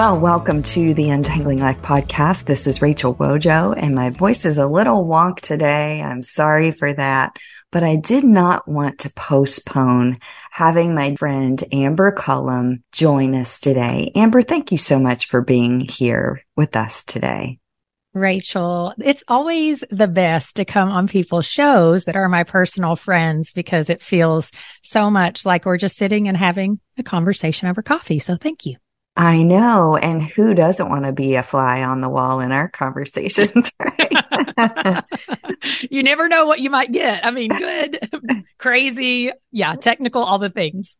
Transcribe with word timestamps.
Well, 0.00 0.18
welcome 0.18 0.62
to 0.62 0.94
the 0.94 1.10
Untangling 1.10 1.58
Life 1.58 1.82
podcast. 1.82 2.44
This 2.44 2.66
is 2.66 2.80
Rachel 2.80 3.14
Wojo, 3.16 3.74
and 3.76 3.94
my 3.94 4.08
voice 4.08 4.46
is 4.46 4.56
a 4.56 4.66
little 4.66 5.04
wonk 5.04 5.40
today. 5.40 6.00
I'm 6.00 6.22
sorry 6.22 6.70
for 6.70 6.90
that, 6.90 7.36
but 7.70 7.82
I 7.82 7.96
did 7.96 8.24
not 8.24 8.66
want 8.66 9.00
to 9.00 9.12
postpone 9.12 10.16
having 10.50 10.94
my 10.94 11.16
friend 11.16 11.62
Amber 11.70 12.12
Cullum 12.12 12.82
join 12.92 13.34
us 13.34 13.60
today. 13.60 14.10
Amber, 14.14 14.40
thank 14.40 14.72
you 14.72 14.78
so 14.78 14.98
much 14.98 15.26
for 15.26 15.42
being 15.42 15.80
here 15.80 16.40
with 16.56 16.76
us 16.76 17.04
today. 17.04 17.58
Rachel, 18.14 18.94
it's 18.96 19.22
always 19.28 19.84
the 19.90 20.08
best 20.08 20.56
to 20.56 20.64
come 20.64 20.88
on 20.88 21.08
people's 21.08 21.44
shows 21.44 22.06
that 22.06 22.16
are 22.16 22.30
my 22.30 22.44
personal 22.44 22.96
friends 22.96 23.52
because 23.52 23.90
it 23.90 24.00
feels 24.00 24.50
so 24.80 25.10
much 25.10 25.44
like 25.44 25.66
we're 25.66 25.76
just 25.76 25.98
sitting 25.98 26.26
and 26.26 26.38
having 26.38 26.80
a 26.96 27.02
conversation 27.02 27.68
over 27.68 27.82
coffee. 27.82 28.18
So 28.18 28.38
thank 28.38 28.64
you. 28.64 28.76
I 29.16 29.42
know. 29.42 29.96
And 29.96 30.22
who 30.22 30.54
doesn't 30.54 30.88
want 30.88 31.04
to 31.04 31.12
be 31.12 31.34
a 31.34 31.42
fly 31.42 31.82
on 31.82 32.00
the 32.00 32.08
wall 32.08 32.40
in 32.40 32.52
our 32.52 32.68
conversations, 32.70 33.70
right? 33.78 35.04
you 35.90 36.02
never 36.02 36.28
know 36.28 36.46
what 36.46 36.60
you 36.60 36.70
might 36.70 36.92
get. 36.92 37.24
I 37.24 37.30
mean, 37.30 37.50
good, 37.50 37.98
crazy, 38.58 39.32
yeah, 39.50 39.74
technical, 39.76 40.22
all 40.22 40.38
the 40.38 40.50
things. 40.50 40.94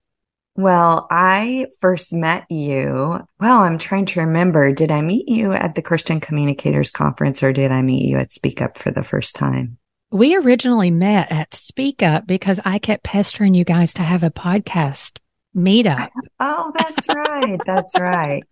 Well, 0.57 1.07
I 1.11 1.67
first 1.81 2.13
met 2.13 2.45
you. 2.51 3.21
Well, 3.39 3.61
I'm 3.61 3.79
trying 3.79 4.07
to 4.07 4.21
remember. 4.21 4.73
Did 4.73 4.91
I 4.91 5.01
meet 5.01 5.29
you 5.29 5.53
at 5.53 5.75
the 5.75 5.83
Christian 5.83 6.21
Communicators 6.21 6.91
Conference 6.91 7.43
or 7.43 7.53
did 7.53 7.71
I 7.71 7.81
meet 7.83 8.07
you 8.07 8.19
at 8.19 8.33
Speak 8.33 8.61
Up 8.61 8.77
for 8.77 8.91
the 8.91 9.05
first 9.05 9.37
time? 9.37 9.79
We 10.11 10.35
originally 10.37 10.91
met 10.91 11.31
at 11.31 11.55
Speak 11.55 12.03
Up 12.03 12.27
because 12.27 12.61
I 12.65 12.81
kept 12.81 13.05
pestering 13.05 13.55
you 13.55 13.65
guys 13.65 13.95
to 13.95 14.03
have 14.03 14.25
a 14.25 14.31
podcast 14.31 15.19
meetup. 15.57 16.11
Oh, 16.43 16.73
that's 16.75 17.07
right. 17.07 17.61
That's 17.67 17.99
right. 17.99 18.45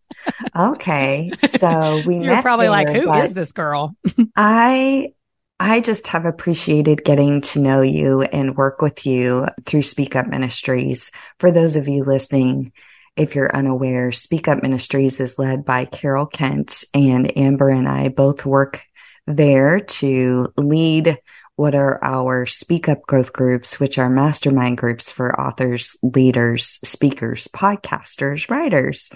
Okay. 0.55 1.33
So 1.43 2.03
we 2.05 2.19
You're 2.23 2.43
probably 2.43 2.67
there, 2.67 2.71
like, 2.71 2.91
who 2.91 3.11
is 3.15 3.33
this 3.33 3.53
girl? 3.53 3.97
I 4.37 5.13
I 5.59 5.81
just 5.81 6.07
have 6.09 6.27
appreciated 6.27 7.05
getting 7.05 7.41
to 7.41 7.61
know 7.61 7.81
you 7.81 8.23
and 8.23 8.57
work 8.57 8.83
with 8.83 9.07
you 9.07 9.47
through 9.65 9.83
Speak 9.83 10.17
Up 10.17 10.27
Ministries. 10.27 11.11
For 11.41 11.51
those 11.51 11.77
of 11.77 11.89
you 11.89 12.05
listening, 12.05 12.73
if 13.17 13.35
you're 13.35 13.57
unaware, 13.57 14.13
Speak 14.13 14.47
Up 14.47 14.63
Ministries 14.63 15.19
is 15.19 15.39
led 15.39 15.65
by 15.65 15.87
Carol 15.87 16.27
Kent 16.27 16.85
and 16.95 17.37
Amber 17.37 17.71
and 17.71 17.89
I 17.89 18.09
both 18.09 18.47
work 18.47 18.85
there 19.27 19.81
to 19.81 20.53
lead 20.57 21.19
what 21.59 21.75
are 21.75 21.99
our 22.05 22.47
Speak 22.47 22.89
Up 22.89 23.05
Growth 23.05 23.33
groups, 23.33 23.81
which 23.81 23.99
are 23.99 24.09
mastermind 24.09 24.79
groups 24.79 25.11
for 25.11 25.39
authors, 25.41 25.97
leaders, 26.05 26.79
speakers, 26.85 27.49
podcasters, 27.49 28.49
writers. 28.49 29.11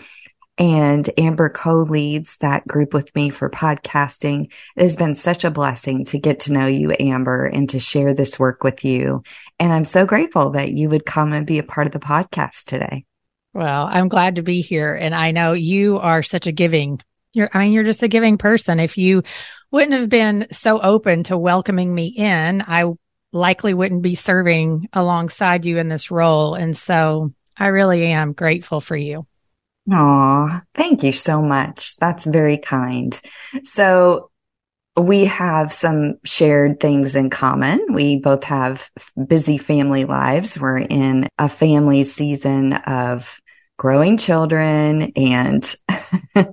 And 0.59 1.09
Amber 1.17 1.51
co 1.51 1.83
leads 1.83 2.37
that 2.39 2.67
group 2.67 2.95
with 2.95 3.15
me 3.15 3.31
for 3.31 3.49
podcasting. 3.49 4.53
It 4.75 4.83
has 4.83 4.97
been 4.97 5.15
such 5.15 5.45
a 5.45 5.53
blessing 5.53 6.05
to 6.07 6.19
get 6.19 6.41
to 6.41 6.53
know 6.53 6.67
you, 6.67 6.93
Amber, 6.99 7.47
and 7.47 7.71
to 7.71 7.79
share 7.79 8.13
this 8.13 8.41
work 8.41 8.65
with 8.65 8.85
you. 8.85 9.23
And 9.61 9.73
I'm 9.73 9.85
so 9.85 10.05
grateful 10.05 10.51
that 10.51 10.73
you 10.73 10.89
would 10.89 11.07
come 11.07 11.33
and 11.33 11.47
be 11.47 11.61
a 11.61 11.63
part 11.63 11.87
of 11.87 11.93
the 11.93 12.01
podcast 12.01 12.65
today. 12.65 13.05
Well, 13.55 13.87
I'm 13.89 14.09
glad 14.09 14.35
to 14.35 14.43
be 14.43 14.63
here. 14.63 14.97
And 14.97 15.15
I 15.15 15.31
know 15.31 15.53
you 15.53 15.99
are 15.99 16.25
such 16.25 16.49
a 16.49 16.53
giving, 16.53 17.01
you're, 17.33 17.51
I 17.53 17.61
mean, 17.61 17.73
you're 17.73 17.85
just 17.85 18.03
a 18.03 18.09
giving 18.09 18.39
person. 18.39 18.81
If 18.81 18.99
you 18.99 19.23
wouldn't 19.71 19.99
have 19.99 20.09
been 20.09 20.49
so 20.53 20.81
open 20.81 21.25
to 21.25 21.39
welcoming 21.39 21.95
me 21.95 22.07
in, 22.07 22.63
I 22.63 22.85
likely 23.33 23.75
wouldn't 23.75 24.03
be 24.03 24.15
serving 24.15 24.89
alongside 24.93 25.65
you 25.65 25.79
in 25.79 25.89
this 25.89 26.11
role. 26.11 26.55
And 26.55 26.77
so 26.77 27.33
I 27.57 27.67
really 27.67 28.05
am 28.07 28.33
grateful 28.33 28.81
for 28.81 28.97
you. 28.97 29.27
Aw, 29.91 30.63
thank 30.75 31.03
you 31.03 31.13
so 31.13 31.43
much. 31.43 31.97
That's 31.97 32.25
very 32.25 32.59
kind. 32.59 33.19
So 33.65 34.31
we 34.97 35.25
have 35.25 35.73
some 35.73 36.19
shared 36.25 36.79
things 36.79 37.17
in 37.17 37.31
common. 37.31 37.81
We 37.93 38.19
both 38.19 38.45
have 38.45 38.91
busy 39.27 39.57
family 39.57 40.05
lives. 40.05 40.59
We're 40.59 40.79
in 40.79 41.29
a 41.39 41.49
family 41.49 42.05
season 42.05 42.75
of 42.75 43.41
growing 43.83 44.17
children 44.17 45.11
and 45.17 45.75
uh, 46.37 46.45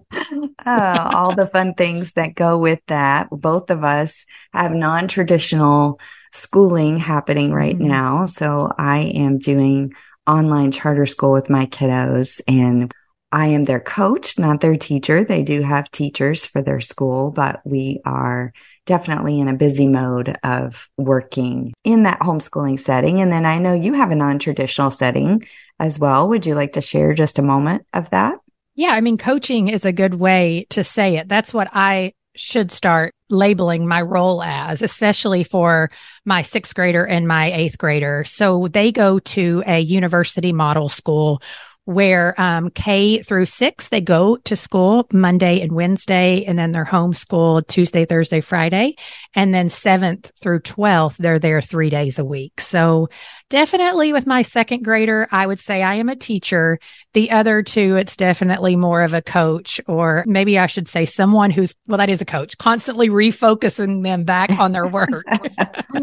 all 0.66 1.36
the 1.36 1.46
fun 1.46 1.76
things 1.76 2.14
that 2.14 2.34
go 2.34 2.58
with 2.58 2.82
that. 2.88 3.30
Both 3.30 3.70
of 3.70 3.84
us 3.84 4.26
have 4.52 4.72
non 4.72 5.08
traditional 5.08 6.00
schooling 6.34 6.98
happening 6.98 7.54
right 7.54 7.76
mm-hmm. 7.76 7.88
now. 7.88 8.26
So 8.26 8.74
I 8.76 9.12
am 9.14 9.38
doing 9.38 9.94
online 10.26 10.72
charter 10.72 11.06
school 11.06 11.32
with 11.32 11.52
my 11.52 11.68
kiddos 11.68 12.42
and 12.48 12.92
I 13.32 13.50
am 13.50 13.64
their 13.64 13.80
coach, 13.80 14.40
not 14.40 14.60
their 14.60 14.76
teacher. 14.76 15.24
They 15.24 15.44
do 15.44 15.62
have 15.62 15.92
teachers 15.92 16.48
for 16.48 16.64
their 16.64 16.82
school, 16.82 17.30
but 17.30 17.62
we 17.64 18.02
are 18.06 18.54
definitely 18.90 19.40
in 19.40 19.48
a 19.48 19.54
busy 19.54 19.88
mode 19.88 20.36
of 20.44 20.90
working 20.98 21.74
in 21.84 22.04
that 22.04 22.20
homeschooling 22.20 22.80
setting. 22.80 23.22
And 23.22 23.32
then 23.32 23.46
I 23.46 23.60
know 23.60 23.74
you 23.74 23.94
have 23.94 24.10
a 24.10 24.16
non 24.16 24.40
traditional 24.40 24.90
setting 24.90 25.46
as 25.80 26.00
well. 26.00 26.28
Would 26.28 26.48
you 26.48 26.56
like 26.56 26.74
to 26.74 26.82
share 26.82 27.14
just 27.14 27.38
a 27.38 27.44
moment 27.44 27.86
of 27.94 28.10
that? 28.10 28.40
Yeah. 28.74 28.90
I 28.90 29.02
mean, 29.02 29.20
coaching 29.20 29.68
is 29.68 29.86
a 29.86 29.92
good 29.92 30.16
way 30.16 30.66
to 30.72 30.84
say 30.84 31.18
it. 31.18 31.30
That's 31.30 31.54
what 31.54 31.70
I 31.72 32.14
should 32.36 32.72
start 32.72 33.14
labeling 33.30 33.88
my 33.88 34.02
role 34.02 34.42
as, 34.42 34.82
especially 34.82 35.44
for 35.44 35.92
my 36.26 36.42
sixth 36.42 36.74
grader 36.74 37.06
and 37.06 37.28
my 37.28 37.52
eighth 37.52 37.78
grader. 37.78 38.24
So 38.24 38.68
they 38.72 38.92
go 38.92 39.20
to 39.20 39.64
a 39.68 39.80
university 39.80 40.52
model 40.52 40.90
school 40.90 41.44
where 41.90 42.40
um, 42.40 42.70
K 42.70 43.24
through 43.24 43.48
six, 43.48 43.90
they 43.90 44.00
go 44.00 44.36
to 44.38 44.56
school 44.56 45.08
Monday 45.12 45.60
and 45.60 45.72
Wednesday, 45.72 46.46
and 46.46 46.58
then 46.58 46.72
they're 46.72 46.86
homeschooled 46.86 47.66
Tuesday, 47.66 48.06
Thursday, 48.06 48.42
Friday. 48.42 48.96
And 49.34 49.56
then 49.56 49.70
seventh 49.70 50.32
through 50.40 50.60
12th, 50.60 51.18
they're 51.18 51.40
there 51.40 51.62
three 51.62 51.90
days 51.90 52.20
a 52.20 52.24
week. 52.24 52.62
So 52.62 53.10
definitely 53.50 54.14
with 54.14 54.28
my 54.28 54.44
second 54.44 54.84
grader, 54.84 55.28
I 55.32 55.48
would 55.48 55.60
say 55.60 55.82
I 55.82 55.96
am 55.96 56.10
a 56.10 56.16
teacher. 56.16 56.78
The 57.14 57.32
other 57.32 57.64
two, 57.64 57.96
it's 57.96 58.16
definitely 58.16 58.76
more 58.76 59.02
of 59.02 59.16
a 59.16 59.24
coach, 59.24 59.82
or 59.88 60.24
maybe 60.28 60.60
I 60.60 60.68
should 60.68 60.88
say 60.88 61.06
someone 61.06 61.50
who's, 61.50 61.74
well, 61.88 61.98
that 61.98 62.12
is 62.12 62.22
a 62.22 62.26
coach, 62.26 62.56
constantly 62.60 63.10
refocusing 63.10 64.04
them 64.04 64.26
back 64.26 64.52
on 64.60 64.74
their 64.74 64.86
work. 64.86 65.26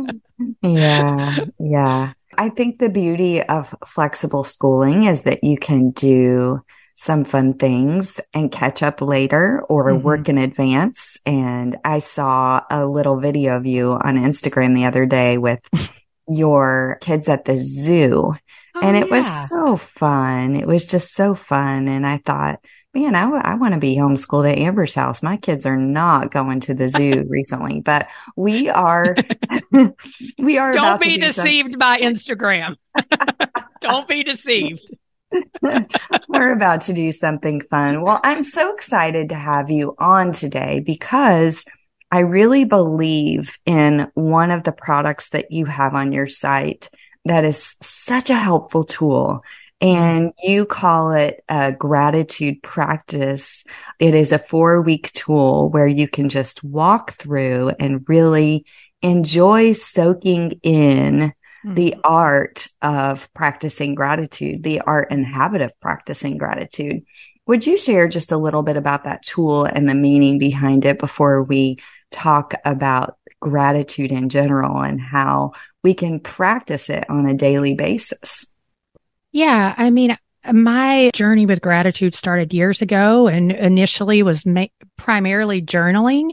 yeah. 0.62 1.38
Yeah. 1.60 2.12
I 2.38 2.48
think 2.50 2.78
the 2.78 2.88
beauty 2.88 3.42
of 3.42 3.74
flexible 3.86 4.44
schooling 4.44 5.04
is 5.04 5.22
that 5.22 5.44
you 5.44 5.58
can 5.58 5.90
do 5.90 6.62
some 6.96 7.24
fun 7.24 7.54
things 7.54 8.20
and 8.32 8.50
catch 8.50 8.82
up 8.82 9.00
later 9.02 9.62
or 9.68 9.92
mm-hmm. 9.92 10.02
work 10.02 10.28
in 10.28 10.38
advance. 10.38 11.18
And 11.26 11.76
I 11.84 11.98
saw 11.98 12.62
a 12.70 12.86
little 12.86 13.20
video 13.20 13.56
of 13.56 13.66
you 13.66 13.92
on 13.92 14.16
Instagram 14.16 14.74
the 14.74 14.86
other 14.86 15.04
day 15.06 15.36
with 15.38 15.60
your 16.28 16.98
kids 17.00 17.28
at 17.28 17.44
the 17.44 17.56
zoo. 17.56 18.34
Oh, 18.78 18.80
and 18.82 18.94
it 18.94 19.08
yeah. 19.08 19.16
was 19.16 19.48
so 19.48 19.76
fun. 19.76 20.54
It 20.54 20.66
was 20.66 20.84
just 20.84 21.14
so 21.14 21.34
fun. 21.34 21.88
And 21.88 22.06
I 22.06 22.18
thought, 22.18 22.62
man, 22.96 23.14
I, 23.14 23.24
w- 23.24 23.42
I 23.44 23.54
want 23.56 23.74
to 23.74 23.80
be 23.80 23.96
homeschooled 23.96 24.50
at 24.50 24.58
Amber's 24.58 24.94
house. 24.94 25.22
My 25.22 25.36
kids 25.36 25.66
are 25.66 25.76
not 25.76 26.30
going 26.30 26.60
to 26.60 26.74
the 26.74 26.88
zoo 26.88 27.26
recently, 27.28 27.80
but 27.80 28.08
we 28.36 28.70
are, 28.70 29.14
we 30.38 30.56
are. 30.56 30.72
Don't 30.72 31.00
be 31.00 31.18
deceived 31.18 31.72
some- 31.72 31.78
by 31.78 31.98
Instagram. 32.00 32.76
Don't 33.80 34.08
be 34.08 34.24
deceived. 34.24 34.96
We're 36.28 36.52
about 36.52 36.82
to 36.82 36.94
do 36.94 37.12
something 37.12 37.60
fun. 37.60 38.00
Well, 38.00 38.18
I'm 38.24 38.44
so 38.44 38.72
excited 38.72 39.28
to 39.28 39.34
have 39.34 39.70
you 39.70 39.94
on 39.98 40.32
today 40.32 40.80
because 40.80 41.66
I 42.10 42.20
really 42.20 42.64
believe 42.64 43.58
in 43.66 44.10
one 44.14 44.50
of 44.50 44.62
the 44.62 44.72
products 44.72 45.30
that 45.30 45.52
you 45.52 45.66
have 45.66 45.94
on 45.94 46.12
your 46.12 46.28
site 46.28 46.88
that 47.26 47.44
is 47.44 47.76
such 47.82 48.30
a 48.30 48.34
helpful 48.34 48.84
tool 48.84 49.42
and 49.80 50.32
you 50.42 50.64
call 50.64 51.12
it 51.12 51.44
a 51.48 51.72
gratitude 51.72 52.62
practice. 52.62 53.64
It 53.98 54.14
is 54.14 54.32
a 54.32 54.38
four 54.38 54.80
week 54.80 55.12
tool 55.12 55.68
where 55.70 55.86
you 55.86 56.08
can 56.08 56.28
just 56.28 56.64
walk 56.64 57.12
through 57.12 57.72
and 57.78 58.04
really 58.08 58.64
enjoy 59.02 59.72
soaking 59.72 60.60
in 60.62 61.32
the 61.64 61.92
hmm. 61.92 62.00
art 62.04 62.68
of 62.80 63.32
practicing 63.34 63.94
gratitude, 63.94 64.62
the 64.62 64.80
art 64.80 65.08
and 65.10 65.26
habit 65.26 65.60
of 65.60 65.78
practicing 65.80 66.38
gratitude. 66.38 67.04
Would 67.46 67.66
you 67.66 67.76
share 67.76 68.08
just 68.08 68.32
a 68.32 68.38
little 68.38 68.62
bit 68.62 68.76
about 68.76 69.04
that 69.04 69.22
tool 69.22 69.64
and 69.64 69.88
the 69.88 69.94
meaning 69.94 70.38
behind 70.38 70.84
it 70.84 70.98
before 70.98 71.42
we 71.42 71.78
talk 72.10 72.54
about 72.64 73.18
gratitude 73.40 74.10
in 74.10 74.28
general 74.30 74.80
and 74.80 75.00
how 75.00 75.52
we 75.82 75.94
can 75.94 76.18
practice 76.18 76.88
it 76.88 77.08
on 77.10 77.26
a 77.26 77.34
daily 77.34 77.74
basis? 77.74 78.52
Yeah. 79.36 79.74
I 79.76 79.90
mean, 79.90 80.16
my 80.50 81.10
journey 81.12 81.44
with 81.44 81.60
gratitude 81.60 82.14
started 82.14 82.54
years 82.54 82.80
ago 82.80 83.28
and 83.28 83.52
initially 83.52 84.22
was 84.22 84.46
ma- 84.46 84.68
primarily 84.96 85.60
journaling. 85.60 86.30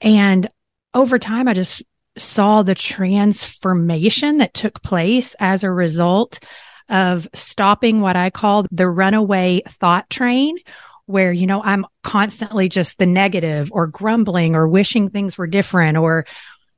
And 0.00 0.48
over 0.94 1.18
time, 1.18 1.48
I 1.48 1.52
just 1.52 1.82
saw 2.16 2.62
the 2.62 2.74
transformation 2.74 4.38
that 4.38 4.54
took 4.54 4.82
place 4.82 5.36
as 5.38 5.64
a 5.64 5.70
result 5.70 6.42
of 6.88 7.28
stopping 7.34 8.00
what 8.00 8.16
I 8.16 8.30
call 8.30 8.64
the 8.70 8.88
runaway 8.88 9.60
thought 9.68 10.08
train, 10.08 10.56
where, 11.04 11.32
you 11.32 11.46
know, 11.46 11.62
I'm 11.62 11.84
constantly 12.02 12.70
just 12.70 12.96
the 12.96 13.04
negative 13.04 13.70
or 13.70 13.86
grumbling 13.86 14.56
or 14.56 14.66
wishing 14.66 15.10
things 15.10 15.36
were 15.36 15.46
different 15.46 15.98
or, 15.98 16.24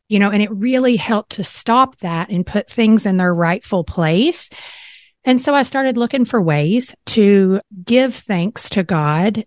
you 0.08 0.18
know, 0.18 0.32
and 0.32 0.42
it 0.42 0.50
really 0.50 0.96
helped 0.96 1.36
to 1.36 1.44
stop 1.44 2.00
that 2.00 2.30
and 2.30 2.44
put 2.44 2.68
things 2.68 3.06
in 3.06 3.16
their 3.16 3.32
rightful 3.32 3.84
place. 3.84 4.50
And 5.24 5.40
so 5.40 5.54
I 5.54 5.62
started 5.62 5.96
looking 5.96 6.24
for 6.24 6.40
ways 6.42 6.94
to 7.06 7.60
give 7.84 8.14
thanks 8.14 8.68
to 8.70 8.82
God 8.82 9.44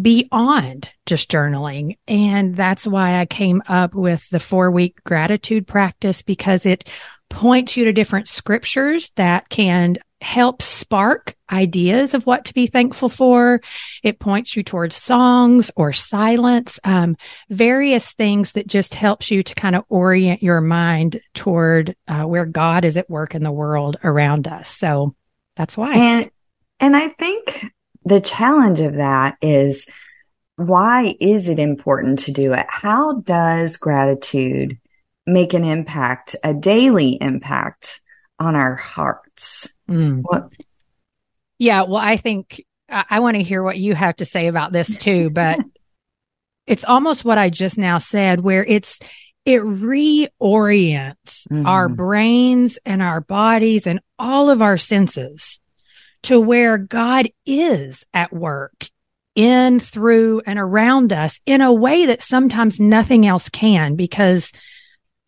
beyond 0.00 0.90
just 1.06 1.30
journaling. 1.30 1.98
And 2.06 2.54
that's 2.54 2.86
why 2.86 3.20
I 3.20 3.26
came 3.26 3.62
up 3.68 3.94
with 3.94 4.28
the 4.30 4.40
four 4.40 4.70
week 4.70 5.02
gratitude 5.04 5.66
practice 5.66 6.22
because 6.22 6.66
it 6.66 6.88
points 7.28 7.76
you 7.76 7.84
to 7.84 7.92
different 7.92 8.28
scriptures 8.28 9.10
that 9.16 9.48
can 9.48 9.96
help 10.20 10.62
spark 10.62 11.36
ideas 11.52 12.14
of 12.14 12.26
what 12.26 12.46
to 12.46 12.54
be 12.54 12.66
thankful 12.66 13.08
for. 13.08 13.60
It 14.02 14.18
points 14.18 14.56
you 14.56 14.62
towards 14.62 14.96
songs 14.96 15.70
or 15.76 15.92
silence, 15.92 16.80
um, 16.84 17.16
various 17.50 18.12
things 18.12 18.52
that 18.52 18.66
just 18.66 18.94
helps 18.94 19.30
you 19.30 19.42
to 19.42 19.54
kind 19.54 19.76
of 19.76 19.84
orient 19.88 20.42
your 20.42 20.60
mind 20.60 21.20
toward 21.34 21.94
uh, 22.08 22.24
where 22.24 22.46
God 22.46 22.84
is 22.84 22.96
at 22.96 23.10
work 23.10 23.34
in 23.34 23.42
the 23.42 23.52
world 23.52 23.98
around 24.02 24.48
us. 24.48 24.68
So 24.68 25.14
that's 25.56 25.76
why. 25.76 25.94
And 25.94 26.30
and 26.80 26.96
I 26.96 27.08
think 27.08 27.72
the 28.04 28.20
challenge 28.20 28.80
of 28.80 28.94
that 28.96 29.36
is 29.40 29.86
why 30.56 31.14
is 31.20 31.48
it 31.48 31.58
important 31.58 32.20
to 32.20 32.32
do 32.32 32.52
it? 32.54 32.66
How 32.68 33.20
does 33.20 33.76
gratitude 33.76 34.78
make 35.26 35.52
an 35.54 35.64
impact, 35.64 36.36
a 36.42 36.54
daily 36.54 37.18
impact 37.20 38.00
on 38.38 38.54
our 38.54 38.76
hearts? 39.36 39.74
Mm. 39.88 40.22
What? 40.22 40.52
Yeah, 41.58 41.82
well, 41.82 41.96
I 41.96 42.16
think 42.16 42.64
I, 42.88 43.04
I 43.10 43.20
want 43.20 43.36
to 43.36 43.42
hear 43.42 43.62
what 43.62 43.78
you 43.78 43.94
have 43.94 44.16
to 44.16 44.24
say 44.24 44.46
about 44.46 44.72
this 44.72 44.96
too, 44.98 45.30
but 45.32 45.58
it's 46.66 46.84
almost 46.84 47.24
what 47.24 47.38
I 47.38 47.50
just 47.50 47.78
now 47.78 47.98
said, 47.98 48.40
where 48.40 48.64
it's, 48.64 48.98
it 49.44 49.62
reorients 49.62 51.46
mm-hmm. 51.48 51.66
our 51.66 51.88
brains 51.88 52.78
and 52.84 53.00
our 53.00 53.20
bodies 53.20 53.86
and 53.86 54.00
all 54.18 54.50
of 54.50 54.60
our 54.60 54.76
senses 54.76 55.60
to 56.24 56.40
where 56.40 56.78
God 56.78 57.30
is 57.44 58.04
at 58.12 58.32
work 58.32 58.90
in, 59.36 59.78
through, 59.78 60.42
and 60.46 60.58
around 60.58 61.12
us 61.12 61.38
in 61.46 61.60
a 61.60 61.72
way 61.72 62.06
that 62.06 62.22
sometimes 62.22 62.80
nothing 62.80 63.24
else 63.24 63.48
can 63.48 63.94
because 63.94 64.50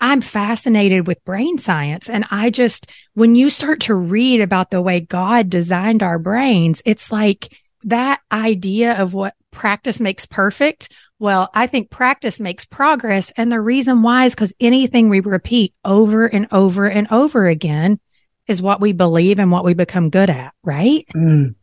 I'm 0.01 0.21
fascinated 0.21 1.07
with 1.07 1.25
brain 1.25 1.59
science. 1.59 2.09
And 2.09 2.25
I 2.31 2.51
just, 2.51 2.87
when 3.15 3.35
you 3.35 3.51
start 3.51 3.81
to 3.83 3.95
read 3.95 4.41
about 4.41 4.71
the 4.71 4.81
way 4.81 5.01
God 5.01 5.51
designed 5.51 6.03
our 6.03 6.19
brains, 6.19 6.81
it's 6.85 7.11
like 7.11 7.53
that 7.85 8.21
idea 8.31 9.01
of 9.01 9.15
what 9.15 9.35
practice 9.51 9.99
makes 9.99 10.27
perfect. 10.27 10.93
Well, 11.19 11.51
I 11.53 11.67
think 11.67 11.91
practice 11.91 12.39
makes 12.39 12.65
progress. 12.65 13.33
And 13.37 13.51
the 13.51 13.61
reason 13.61 14.03
why 14.03 14.27
is 14.27 14.35
because 14.35 14.53
anything 14.61 15.09
we 15.09 15.21
repeat 15.21 15.75
over 15.85 16.27
and 16.27 16.47
over 16.53 16.87
and 16.87 17.09
over 17.11 17.47
again 17.47 17.99
is 18.47 18.63
what 18.63 18.81
we 18.81 18.93
believe 18.93 19.39
and 19.39 19.51
what 19.51 19.65
we 19.65 19.75
become 19.75 20.11
good 20.11 20.31
at, 20.31 20.55
right? 20.63 21.07
Mm. 21.15 21.57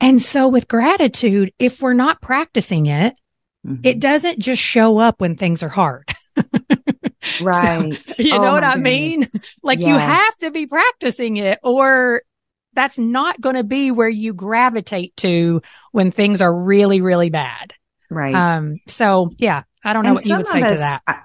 And 0.00 0.22
so 0.22 0.48
with 0.48 0.68
gratitude, 0.68 1.52
if 1.58 1.82
we're 1.82 1.92
not 1.92 2.22
practicing 2.22 2.86
it, 2.86 3.14
mm-hmm. 3.66 3.80
it 3.84 4.00
doesn't 4.00 4.38
just 4.38 4.62
show 4.62 4.98
up 4.98 5.20
when 5.20 5.36
things 5.36 5.62
are 5.62 5.68
hard. 5.68 6.08
right. 7.40 8.08
So, 8.08 8.22
you 8.22 8.34
oh 8.34 8.42
know 8.42 8.52
what 8.52 8.64
I 8.64 8.76
mean? 8.76 9.26
Like 9.62 9.80
yes. 9.80 9.88
you 9.88 9.94
have 9.94 10.36
to 10.38 10.50
be 10.50 10.66
practicing 10.66 11.36
it 11.36 11.58
or 11.62 12.22
that's 12.72 12.98
not 12.98 13.40
going 13.40 13.56
to 13.56 13.64
be 13.64 13.90
where 13.90 14.08
you 14.08 14.32
gravitate 14.32 15.16
to 15.16 15.60
when 15.92 16.12
things 16.12 16.40
are 16.40 16.54
really, 16.54 17.00
really 17.00 17.30
bad. 17.30 17.74
Right. 18.10 18.34
Um, 18.34 18.78
so 18.86 19.30
yeah, 19.38 19.64
I 19.84 19.92
don't 19.92 20.04
know 20.04 20.10
and 20.10 20.16
what 20.16 20.26
you 20.26 20.36
would 20.36 20.46
say 20.46 20.62
us, 20.62 20.78
to 20.78 20.80
that. 20.80 21.02
I, 21.06 21.16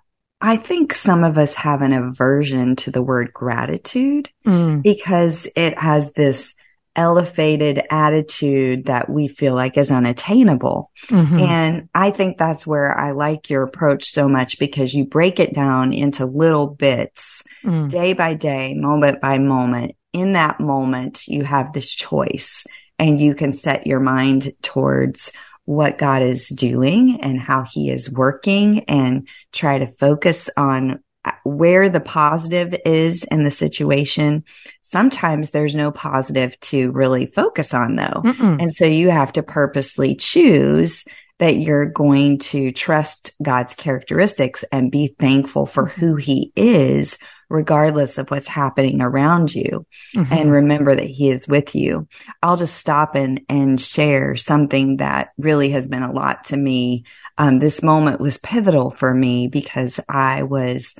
I 0.41 0.57
think 0.57 0.93
some 0.93 1.23
of 1.23 1.37
us 1.37 1.55
have 1.55 1.81
an 1.81 1.93
aversion 1.93 2.75
to 2.77 2.91
the 2.91 3.01
word 3.01 3.33
gratitude 3.33 4.29
mm. 4.45 4.81
because 4.81 5.47
it 5.55 5.77
has 5.77 6.13
this 6.13 6.55
elevated 6.95 7.81
attitude 7.89 8.85
that 8.85 9.09
we 9.09 9.27
feel 9.27 9.53
like 9.53 9.77
is 9.77 9.91
unattainable. 9.91 10.91
Mm-hmm. 11.07 11.39
And 11.39 11.89
I 11.93 12.11
think 12.11 12.37
that's 12.37 12.65
where 12.65 12.97
I 12.97 13.11
like 13.11 13.49
your 13.49 13.63
approach 13.63 14.05
so 14.05 14.27
much 14.27 14.59
because 14.59 14.93
you 14.93 15.05
break 15.05 15.39
it 15.39 15.53
down 15.53 15.93
into 15.93 16.25
little 16.25 16.67
bits, 16.67 17.43
mm. 17.63 17.89
day 17.89 18.13
by 18.13 18.33
day, 18.33 18.73
moment 18.73 19.21
by 19.21 19.37
moment. 19.37 19.93
In 20.13 20.33
that 20.33 20.59
moment, 20.59 21.27
you 21.27 21.43
have 21.43 21.73
this 21.73 21.93
choice 21.93 22.65
and 22.97 23.19
you 23.19 23.35
can 23.35 23.51
set 23.51 23.85
your 23.85 23.99
mind 23.99 24.53
towards 24.61 25.33
what 25.65 25.97
God 25.97 26.21
is 26.21 26.47
doing 26.47 27.19
and 27.21 27.39
how 27.39 27.63
he 27.63 27.89
is 27.89 28.09
working 28.09 28.85
and 28.85 29.27
try 29.51 29.79
to 29.79 29.87
focus 29.87 30.49
on 30.55 31.03
where 31.43 31.89
the 31.89 31.99
positive 31.99 32.75
is 32.85 33.23
in 33.25 33.43
the 33.43 33.51
situation. 33.51 34.43
Sometimes 34.81 35.51
there's 35.51 35.75
no 35.75 35.91
positive 35.91 36.59
to 36.61 36.91
really 36.91 37.25
focus 37.25 37.73
on 37.73 37.95
though. 37.95 38.21
Mm-mm. 38.23 38.61
And 38.61 38.73
so 38.73 38.85
you 38.85 39.09
have 39.09 39.33
to 39.33 39.43
purposely 39.43 40.15
choose 40.15 41.05
that 41.39 41.57
you're 41.57 41.85
going 41.85 42.39
to 42.39 42.71
trust 42.71 43.31
God's 43.41 43.75
characteristics 43.75 44.63
and 44.71 44.91
be 44.91 45.15
thankful 45.19 45.65
for 45.65 45.87
mm-hmm. 45.87 45.99
who 45.99 46.15
he 46.15 46.51
is 46.55 47.17
regardless 47.49 48.17
of 48.17 48.29
what's 48.31 48.47
happening 48.47 49.01
around 49.01 49.53
you 49.53 49.85
mm-hmm. 50.15 50.33
and 50.33 50.51
remember 50.51 50.95
that 50.95 51.05
he 51.05 51.29
is 51.29 51.47
with 51.47 51.75
you. 51.75 52.07
I'll 52.41 52.57
just 52.57 52.77
stop 52.77 53.15
and, 53.15 53.41
and 53.49 53.79
share 53.79 54.35
something 54.35 54.97
that 54.97 55.29
really 55.37 55.69
has 55.69 55.87
been 55.87 56.03
a 56.03 56.11
lot 56.11 56.45
to 56.45 56.57
me. 56.57 57.05
Um, 57.37 57.59
this 57.59 57.83
moment 57.83 58.19
was 58.19 58.37
pivotal 58.37 58.89
for 58.89 59.13
me 59.13 59.47
because 59.47 59.99
I 60.09 60.43
was, 60.43 60.95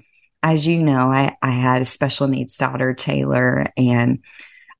as 0.46 0.68
you 0.68 0.84
know, 0.84 1.12
I, 1.12 1.36
I 1.42 1.50
had 1.50 1.82
a 1.82 1.86
special 1.86 2.28
needs 2.28 2.56
daughter, 2.56 2.94
Taylor, 2.94 3.66
and 3.76 4.20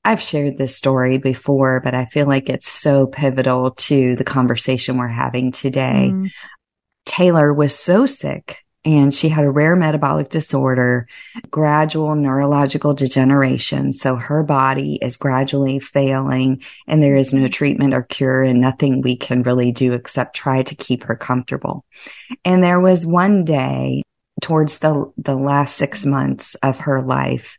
I've 0.04 0.22
shared 0.22 0.60
this 0.60 0.76
story 0.76 1.18
before, 1.18 1.82
but 1.84 1.96
I 1.96 2.06
feel 2.06 2.28
like 2.28 2.50
it's 2.50 2.68
so 2.68 3.08
pivotal 3.08 3.72
to 3.72 4.16
the 4.16 4.24
conversation 4.24 4.98
we're 4.98 5.08
having 5.08 5.52
today. 5.52 6.12
Mm. 6.14 6.30
Taylor 7.08 7.52
was 7.52 7.78
so 7.78 8.06
sick 8.06 8.64
and 8.86 9.12
she 9.12 9.28
had 9.28 9.44
a 9.44 9.50
rare 9.50 9.76
metabolic 9.76 10.30
disorder, 10.30 11.08
gradual 11.50 12.14
neurological 12.14 12.94
degeneration. 12.94 13.92
So 13.92 14.18
her 14.18 14.44
body 14.44 15.00
is 15.02 15.18
gradually 15.18 15.80
failing 15.80 16.62
and 16.86 17.02
there 17.02 17.16
is 17.16 17.34
no 17.34 17.48
treatment 17.48 17.96
or 17.96 18.04
cure 18.04 18.44
and 18.44 18.62
nothing 18.62 19.02
we 19.02 19.16
can 19.16 19.42
really 19.42 19.72
do 19.72 19.94
except 19.94 20.36
try 20.36 20.62
to 20.62 20.76
keep 20.76 21.06
her 21.06 21.16
comfortable. 21.16 21.86
And 22.44 22.64
there 22.64 22.80
was 22.80 23.04
one 23.04 23.46
day 23.46 24.04
towards 24.42 24.80
the, 24.80 25.12
the 25.18 25.36
last 25.36 25.78
six 25.78 26.06
months 26.06 26.56
of 26.56 26.80
her 26.80 27.02
life 27.02 27.58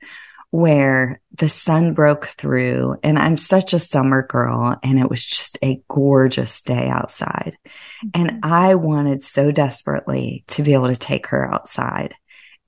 where 0.51 1.21
the 1.35 1.49
sun 1.49 1.93
broke 1.93 2.27
through 2.27 2.97
and 3.03 3.19
I'm 3.19 3.37
such 3.37 3.75
a 3.75 3.79
summer 3.79 4.27
girl 4.27 4.79
and 4.83 4.99
it 4.99 5.11
was 5.11 5.25
just 5.25 5.59
a 5.63 5.83
gorgeous 5.89 6.63
day 6.63 6.89
outside. 6.89 7.57
And 8.15 8.31
mm-hmm. 8.31 8.39
I 8.43 8.75
wanted 8.77 9.25
so 9.25 9.51
desperately 9.51 10.45
to 10.49 10.63
be 10.63 10.73
able 10.73 10.89
to 10.89 10.97
take 10.97 11.27
her 11.29 11.53
outside. 11.53 12.15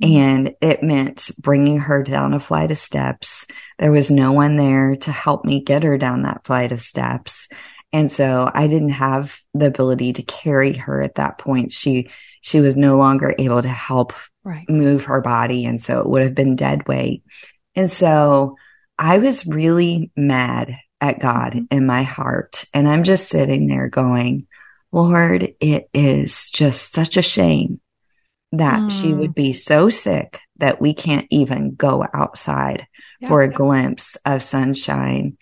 Mm-hmm. 0.02 0.16
And 0.16 0.54
it 0.60 0.82
meant 0.82 1.30
bringing 1.38 1.78
her 1.78 2.02
down 2.02 2.34
a 2.34 2.40
flight 2.40 2.70
of 2.70 2.78
steps. 2.78 3.46
There 3.78 3.92
was 3.92 4.10
no 4.10 4.32
one 4.32 4.56
there 4.56 4.96
to 4.96 5.12
help 5.12 5.44
me 5.44 5.62
get 5.62 5.84
her 5.84 5.98
down 5.98 6.22
that 6.22 6.44
flight 6.44 6.72
of 6.72 6.82
steps. 6.82 7.48
And 7.92 8.12
so 8.12 8.50
I 8.52 8.66
didn't 8.66 8.90
have 8.90 9.40
the 9.54 9.66
ability 9.66 10.12
to 10.14 10.22
carry 10.22 10.74
her 10.74 11.00
at 11.00 11.14
that 11.14 11.38
point. 11.38 11.72
She, 11.72 12.10
she 12.42 12.60
was 12.60 12.76
no 12.76 12.98
longer 12.98 13.34
able 13.38 13.62
to 13.62 13.68
help 13.68 14.12
right. 14.44 14.68
move 14.68 15.04
her 15.04 15.20
body. 15.20 15.64
And 15.64 15.80
so 15.80 16.00
it 16.00 16.08
would 16.08 16.22
have 16.22 16.34
been 16.34 16.56
dead 16.56 16.86
weight. 16.86 17.22
And 17.74 17.90
so 17.90 18.56
I 18.98 19.18
was 19.18 19.46
really 19.46 20.10
mad 20.16 20.76
at 21.00 21.20
God 21.20 21.52
mm-hmm. 21.52 21.64
in 21.70 21.86
my 21.86 22.02
heart. 22.02 22.64
And 22.74 22.88
I'm 22.88 23.04
just 23.04 23.28
sitting 23.28 23.66
there 23.66 23.88
going, 23.88 24.46
Lord, 24.92 25.54
it 25.60 25.88
is 25.94 26.50
just 26.50 26.92
such 26.92 27.16
a 27.16 27.22
shame 27.22 27.80
that 28.52 28.80
mm. 28.80 28.90
she 28.90 29.12
would 29.12 29.34
be 29.34 29.52
so 29.52 29.90
sick 29.90 30.40
that 30.56 30.80
we 30.80 30.94
can't 30.94 31.26
even 31.30 31.74
go 31.74 32.06
outside 32.14 32.86
yeah. 33.20 33.28
for 33.28 33.42
a 33.42 33.52
glimpse 33.52 34.16
of 34.24 34.42
sunshine. 34.42 35.36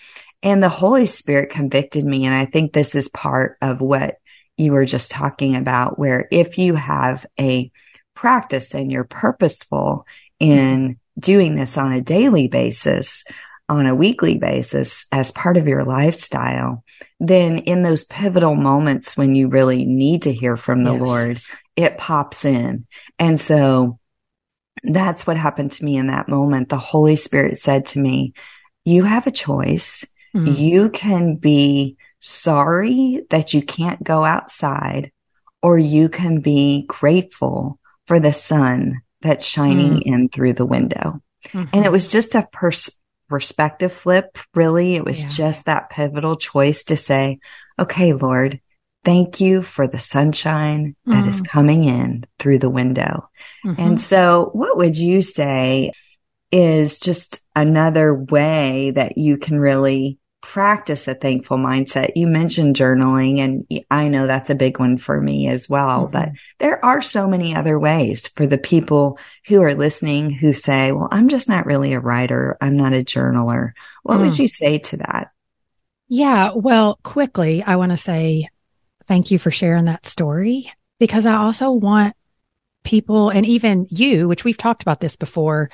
And 0.47 0.63
the 0.63 0.69
Holy 0.69 1.07
Spirit 1.07 1.51
convicted 1.51 2.05
me. 2.05 2.25
And 2.25 2.33
I 2.33 2.45
think 2.45 2.73
this 2.73 2.95
is 2.95 3.09
part 3.09 3.59
of 3.61 3.81
what 3.81 4.15
you 4.57 4.71
were 4.71 4.85
just 4.85 5.11
talking 5.11 5.57
about, 5.57 5.99
where 5.99 6.29
if 6.31 6.57
you 6.57 6.77
have 6.77 7.27
a 7.39 7.73
practice 8.15 8.73
and 8.73 8.93
you're 8.93 9.03
purposeful 9.03 10.07
in 10.39 11.01
doing 11.19 11.57
this 11.57 11.77
on 11.77 11.93
a 11.93 12.01
daily 12.01 12.47
basis, 12.47 13.25
on 13.69 13.87
a 13.87 13.95
weekly 13.97 14.39
basis 14.39 15.09
as 15.11 15.33
part 15.33 15.57
of 15.57 15.67
your 15.67 15.83
lifestyle, 15.83 16.85
then 17.19 17.59
in 17.59 17.83
those 17.83 18.05
pivotal 18.05 18.55
moments 18.55 19.17
when 19.17 19.35
you 19.35 19.49
really 19.49 19.85
need 19.85 20.23
to 20.23 20.33
hear 20.33 20.57
from 20.57 20.83
the 20.83 20.93
yes. 20.93 21.03
Lord, 21.03 21.39
it 21.75 21.99
pops 21.99 22.45
in. 22.45 22.87
And 23.19 23.41
so 23.41 23.99
that's 24.85 25.27
what 25.27 25.37
happened 25.37 25.73
to 25.73 25.85
me 25.85 25.97
in 25.97 26.07
that 26.07 26.29
moment. 26.29 26.69
The 26.69 26.79
Holy 26.79 27.17
Spirit 27.17 27.59
said 27.59 27.87
to 27.87 27.99
me, 27.99 28.33
you 28.85 29.03
have 29.03 29.27
a 29.27 29.33
choice. 29.33 30.05
Mm-hmm. 30.37 30.53
You 30.53 30.91
can 30.91 31.37
be 31.37 31.97
sorry 32.21 33.23
that 33.31 33.55
you 33.55 33.63
can't 33.63 34.03
go 34.03 34.25
outside 34.25 35.13
or 35.63 35.79
you 35.79 36.09
can 36.09 36.41
be 36.41 36.85
grateful 36.87 37.79
for 38.07 38.21
the 38.21 38.33
sun 38.33 39.01
that's 39.23 39.47
shining 39.47 39.95
mm-hmm. 39.95 40.15
in 40.15 40.29
through 40.29 40.53
the 40.53 40.67
window. 40.67 41.21
Mm-hmm. 41.49 41.65
And 41.73 41.85
it 41.85 41.93
was 41.93 42.13
just 42.13 42.35
a 42.35 42.49
pers- 42.53 43.01
perspective 43.29 43.93
flip, 43.93 44.39
really. 44.55 44.95
It 44.95 45.05
was 45.05 45.23
yeah. 45.23 45.31
just 45.31 45.65
that 45.65 45.91
pivotal 45.91 46.37
choice 46.37 46.85
to 46.85 46.97
say, 46.97 47.39
okay, 47.79 48.13
Lord, 48.13 48.61
thank 49.05 49.41
you 49.41 49.63
for 49.63 49.87
the 49.87 49.99
sunshine 49.99 50.97
that 51.07 51.25
mm. 51.25 51.29
is 51.29 51.41
coming 51.41 51.85
in 51.85 52.25
through 52.39 52.59
the 52.59 52.71
window. 52.71 53.29
Mm-hmm. 53.65 53.81
And 53.81 54.01
so 54.01 54.51
what 54.53 54.77
would 54.77 54.97
you 54.97 55.23
say 55.23 55.93
is 56.53 56.99
just 56.99 57.45
another 57.55 58.15
way 58.15 58.93
that 58.93 59.19
you 59.19 59.37
can 59.37 59.59
really 59.59 60.19
practice 60.53 61.09
a 61.09 61.15
thankful 61.15 61.59
mindset. 61.59 62.13
You 62.15 62.29
mentioned 62.29 62.77
journaling 62.77 63.39
and 63.39 63.85
I 63.91 64.07
know 64.07 64.29
that's 64.29 64.49
a 64.49 64.55
big 64.55 64.79
one 64.79 64.97
for 64.97 65.21
me 65.21 65.49
as 65.49 65.69
well, 65.69 66.05
mm-hmm. 66.05 66.13
but 66.13 66.29
there 66.61 66.83
are 66.85 67.03
so 67.03 67.27
many 67.27 67.55
other 67.55 67.81
ways 67.81 68.29
for 68.29 68.47
the 68.47 68.57
people 68.57 69.19
who 69.49 69.61
are 69.63 69.75
listening 69.75 70.31
who 70.31 70.53
say, 70.53 70.93
well, 70.93 71.09
I'm 71.11 71.29
just 71.29 71.49
not 71.49 71.67
really 71.67 71.95
a 71.95 72.01
writer. 72.01 72.57
I'm 72.61 72.77
not 72.77 72.95
a 72.95 73.03
journaler. 73.03 73.73
What 74.05 74.19
mm. 74.19 74.27
would 74.27 74.39
you 74.39 74.47
say 74.47 74.79
to 74.79 74.99
that? 74.99 75.33
Yeah. 76.07 76.53
Well, 76.55 77.01
quickly, 77.03 77.65
I 77.65 77.75
want 77.75 77.91
to 77.91 77.97
say 77.97 78.49
thank 79.09 79.33
you 79.33 79.41
for 79.41 79.51
sharing 79.51 79.87
that 79.87 80.07
story 80.07 80.73
because 81.01 81.27
I 81.27 81.35
also 81.35 81.73
want 81.73 82.15
people 82.85 83.31
and 83.31 83.45
even 83.45 83.89
you, 83.91 84.29
which 84.29 84.45
we've 84.45 84.57
talked 84.57 84.83
about 84.83 85.01
this 85.01 85.17
before, 85.17 85.71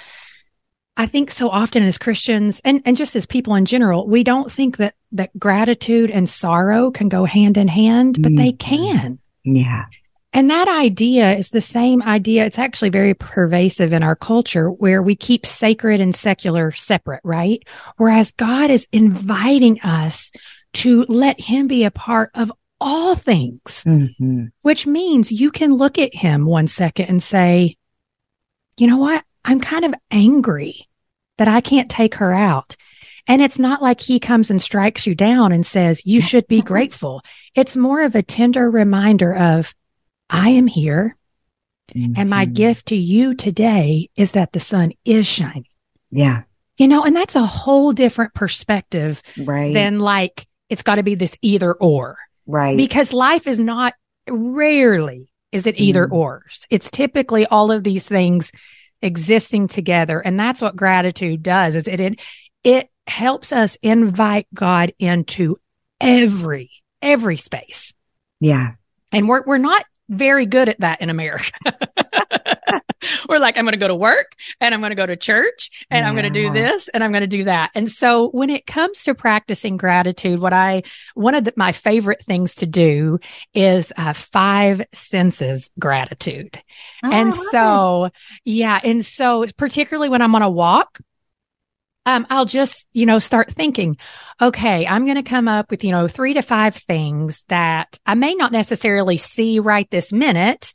I 0.97 1.07
think 1.07 1.31
so 1.31 1.49
often 1.49 1.83
as 1.83 1.97
Christians 1.97 2.61
and, 2.65 2.83
and 2.85 2.97
just 2.97 3.17
as 3.17 3.25
people 3.25 3.55
in 3.55 3.65
general, 3.65 4.07
we 4.07 4.23
don't 4.23 4.53
think 4.53 4.77
that, 4.77 4.95
that 5.13 5.37
gratitude 5.39 6.11
and 6.11 6.29
sorrow 6.29 6.91
can 6.91 7.09
go 7.09 7.25
hand 7.25 7.57
in 7.57 7.69
hand, 7.69 8.19
but 8.21 8.33
mm 8.33 8.37
they 8.37 8.53
can. 8.53 9.19
Yeah. 9.45 9.85
And 10.33 10.51
that 10.51 10.69
idea 10.69 11.37
is 11.37 11.51
the 11.51 11.61
same 11.61 12.03
idea. 12.03 12.47
It's 12.47 12.59
actually 12.59 12.89
very 12.89 13.13
pervasive 13.15 13.93
in 13.93 14.03
our 14.03 14.17
culture 14.17 14.71
where 14.71 15.03
we 15.03 15.15
keep 15.15 15.45
sacred 15.45 16.01
and 16.01 16.17
secular 16.17 16.73
separate, 16.73 17.21
right? 17.23 17.63
Whereas 17.99 18.33
God 18.33 18.71
is 18.71 18.87
inviting 18.93 19.81
us 19.83 20.33
to 20.75 21.05
let 21.05 21.39
him 21.39 21.67
be 21.67 21.85
a 21.85 21.91
part 21.91 22.31
of 22.35 22.51
all 22.81 23.15
things, 23.15 23.83
mm-hmm. 23.85 24.47
which 24.63 24.87
means 24.87 25.31
you 25.31 25.51
can 25.51 25.75
look 25.75 25.99
at 25.99 26.15
him 26.15 26.47
one 26.47 26.67
second 26.67 27.07
and 27.07 27.23
say, 27.23 27.77
you 28.79 28.87
know 28.87 28.97
what? 28.97 29.25
I'm 29.45 29.61
kind 29.61 29.85
of 29.85 29.95
angry 30.11 30.89
that 31.39 31.49
I 31.49 31.61
can't 31.61 31.91
take 31.91 32.17
her 32.17 32.33
out. 32.33 32.77
And 33.27 33.41
it's 33.41 33.59
not 33.59 33.83
like 33.83 34.01
he 34.01 34.19
comes 34.19 34.51
and 34.51 34.61
strikes 34.61 35.07
you 35.07 35.15
down 35.15 35.53
and 35.53 35.65
says, 35.65 36.05
you 36.05 36.21
should 36.21 36.47
be 36.49 36.61
grateful. 36.61 37.23
It's 37.55 37.77
more 37.77 38.03
of 38.03 38.15
a 38.15 38.23
tender 38.23 38.71
reminder 38.71 39.35
of, 39.35 39.75
I 40.29 40.51
am 40.51 40.67
here. 40.67 41.17
Mm-hmm. 41.95 42.15
And 42.17 42.31
my 42.31 42.47
gift 42.47 42.87
to 42.87 42.97
you 42.97 43.35
today 43.35 44.09
is 44.17 44.33
that 44.33 44.53
the 44.53 44.61
sun 44.61 44.93
is 45.05 45.27
shining. 45.27 45.67
Yeah. 46.11 46.43
You 46.79 46.89
know, 46.89 47.05
and 47.05 47.15
that's 47.15 47.37
a 47.37 47.47
whole 47.47 47.93
different 47.93 48.35
perspective 48.35 49.23
right. 49.39 49.73
than 49.73 50.01
like, 50.01 50.47
it's 50.69 50.83
got 50.83 50.97
to 50.97 51.03
be 51.03 51.15
this 51.15 51.37
either 51.43 51.73
or. 51.73 52.17
Right. 52.47 52.77
Because 52.77 53.13
life 53.13 53.47
is 53.47 53.59
not 53.59 53.95
rarely 54.29 55.33
is 55.53 55.67
it 55.67 55.79
either 55.79 56.09
mm. 56.09 56.13
ors. 56.13 56.67
It's 56.71 56.91
typically 56.91 57.47
all 57.47 57.71
of 57.71 57.85
these 57.85 58.05
things 58.05 58.51
existing 59.03 59.69
together. 59.69 60.21
And 60.21 60.39
that's 60.39 60.61
what 60.61 60.77
gratitude 60.77 61.43
does 61.43 61.75
is 61.75 61.89
it, 61.89 62.01
it, 62.01 62.21
it 62.65 62.89
helps 63.07 63.53
us 63.53 63.77
invite 63.83 64.47
God 64.55 64.93
into 64.99 65.57
every, 66.01 66.71
every 67.01 67.37
space. 67.37 67.93
Yeah. 68.41 68.73
And 69.13 69.29
we're, 69.29 69.43
we're 69.45 69.59
not 69.59 69.85
very 70.09 70.47
good 70.47 70.69
at 70.69 70.81
that 70.81 71.01
in 71.01 71.11
America. 71.11 71.53
We're 73.29 73.39
like, 73.39 73.57
I'm 73.57 73.65
going 73.65 73.73
to 73.73 73.79
go 73.79 73.89
to 73.89 73.95
work 73.95 74.33
and 74.61 74.75
I'm 74.75 74.81
going 74.81 74.91
to 74.91 74.97
go 74.97 75.07
to 75.07 75.17
church 75.17 75.71
and 75.91 76.03
yeah. 76.03 76.09
I'm 76.09 76.15
going 76.15 76.25
to 76.25 76.31
do 76.31 76.53
this 76.53 76.89
and 76.89 77.03
I'm 77.03 77.13
going 77.13 77.23
to 77.23 77.27
do 77.27 77.45
that. 77.45 77.71
And 77.75 77.91
so 77.91 78.29
when 78.31 78.51
it 78.51 78.67
comes 78.67 79.03
to 79.05 79.15
practicing 79.15 79.77
gratitude, 79.77 80.41
what 80.41 80.53
I, 80.53 80.83
one 81.15 81.35
of 81.35 81.45
the, 81.45 81.53
my 81.57 81.73
favorite 81.73 82.25
things 82.25 82.55
to 82.57 82.67
do 82.67 83.19
is 83.55 83.93
uh, 83.97 84.13
five 84.13 84.83
senses 84.93 85.71
gratitude. 85.79 86.61
Oh, 87.03 87.11
and 87.11 87.35
so, 87.35 88.05
it. 88.07 88.13
yeah. 88.45 88.81
And 88.83 89.05
so 89.05 89.47
particularly 89.57 90.09
when 90.09 90.23
I'm 90.23 90.35
on 90.35 90.43
a 90.43 90.51
walk, 90.51 90.99
um, 92.05 92.27
I'll 92.31 92.47
just, 92.47 92.85
you 92.93 93.07
know, 93.07 93.19
start 93.21 93.53
thinking, 93.53 93.97
okay, 94.41 94.87
I'm 94.87 95.05
going 95.05 95.17
to 95.17 95.23
come 95.23 95.47
up 95.47 95.71
with, 95.71 95.85
you 95.85 95.93
know, 95.93 96.09
three 96.09 96.35
to 96.35 96.43
five 96.43 96.75
things 96.75 97.45
that 97.49 97.99
I 98.05 98.15
may 98.15 98.35
not 98.35 98.51
necessarily 98.51 99.17
see 99.17 99.61
right 99.61 99.89
this 99.91 100.13
minute, 100.13 100.73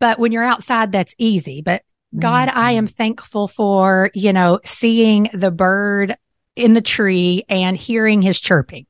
but 0.00 0.18
when 0.18 0.32
you're 0.32 0.42
outside, 0.42 0.90
that's 0.90 1.14
easy. 1.18 1.62
But 1.62 1.82
God, 2.18 2.48
mm-hmm. 2.48 2.58
I 2.58 2.72
am 2.72 2.86
thankful 2.88 3.46
for, 3.46 4.10
you 4.14 4.32
know, 4.32 4.58
seeing 4.64 5.30
the 5.32 5.52
bird 5.52 6.16
in 6.56 6.74
the 6.74 6.82
tree 6.82 7.44
and 7.48 7.76
hearing 7.76 8.22
his 8.22 8.40
chirping. 8.40 8.86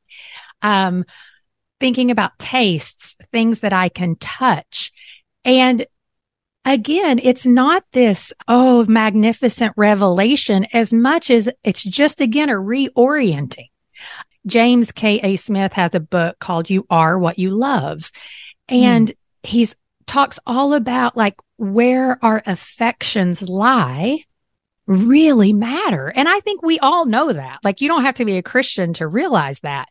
Um, 0.62 1.04
thinking 1.80 2.10
about 2.10 2.38
tastes, 2.38 3.16
things 3.32 3.60
that 3.60 3.72
I 3.72 3.88
can 3.88 4.16
touch. 4.16 4.92
And 5.44 5.86
again, 6.64 7.18
it's 7.22 7.46
not 7.46 7.84
this, 7.92 8.32
oh, 8.48 8.84
magnificent 8.86 9.74
revelation 9.76 10.66
as 10.72 10.92
much 10.92 11.30
as 11.30 11.48
it's 11.64 11.82
just 11.82 12.20
again 12.20 12.50
a 12.50 12.54
reorienting. 12.54 13.68
James 14.46 14.92
K. 14.92 15.20
A. 15.22 15.36
Smith 15.36 15.72
has 15.72 15.94
a 15.94 16.00
book 16.00 16.38
called 16.38 16.70
You 16.70 16.86
Are 16.88 17.18
What 17.18 17.38
You 17.38 17.50
Love. 17.50 18.10
And 18.68 19.08
mm. 19.08 19.14
he's 19.42 19.74
talks 20.10 20.40
all 20.44 20.74
about 20.74 21.16
like 21.16 21.36
where 21.56 22.18
our 22.22 22.42
affections 22.44 23.42
lie 23.42 24.24
really 24.88 25.52
matter. 25.52 26.08
And 26.08 26.28
I 26.28 26.40
think 26.40 26.62
we 26.62 26.80
all 26.80 27.06
know 27.06 27.32
that. 27.32 27.60
Like 27.62 27.80
you 27.80 27.86
don't 27.86 28.02
have 28.02 28.16
to 28.16 28.24
be 28.24 28.36
a 28.36 28.42
Christian 28.42 28.92
to 28.94 29.06
realize 29.06 29.60
that. 29.60 29.86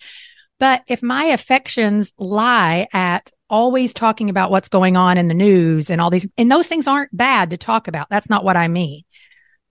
But 0.59 0.83
if 0.87 1.01
my 1.01 1.25
affections 1.25 2.11
lie 2.17 2.89
at 2.91 3.31
always 3.49 3.93
talking 3.93 4.29
about 4.29 4.51
what's 4.51 4.67
going 4.67 4.97
on 4.97 5.17
in 5.17 5.29
the 5.29 5.33
news 5.33 5.89
and 5.89 6.01
all 6.01 6.09
these, 6.09 6.29
and 6.37 6.51
those 6.51 6.67
things 6.67 6.85
aren't 6.85 7.15
bad 7.15 7.51
to 7.51 7.57
talk 7.57 7.87
about. 7.87 8.07
That's 8.09 8.29
not 8.29 8.43
what 8.43 8.57
I 8.57 8.67
mean. 8.67 9.03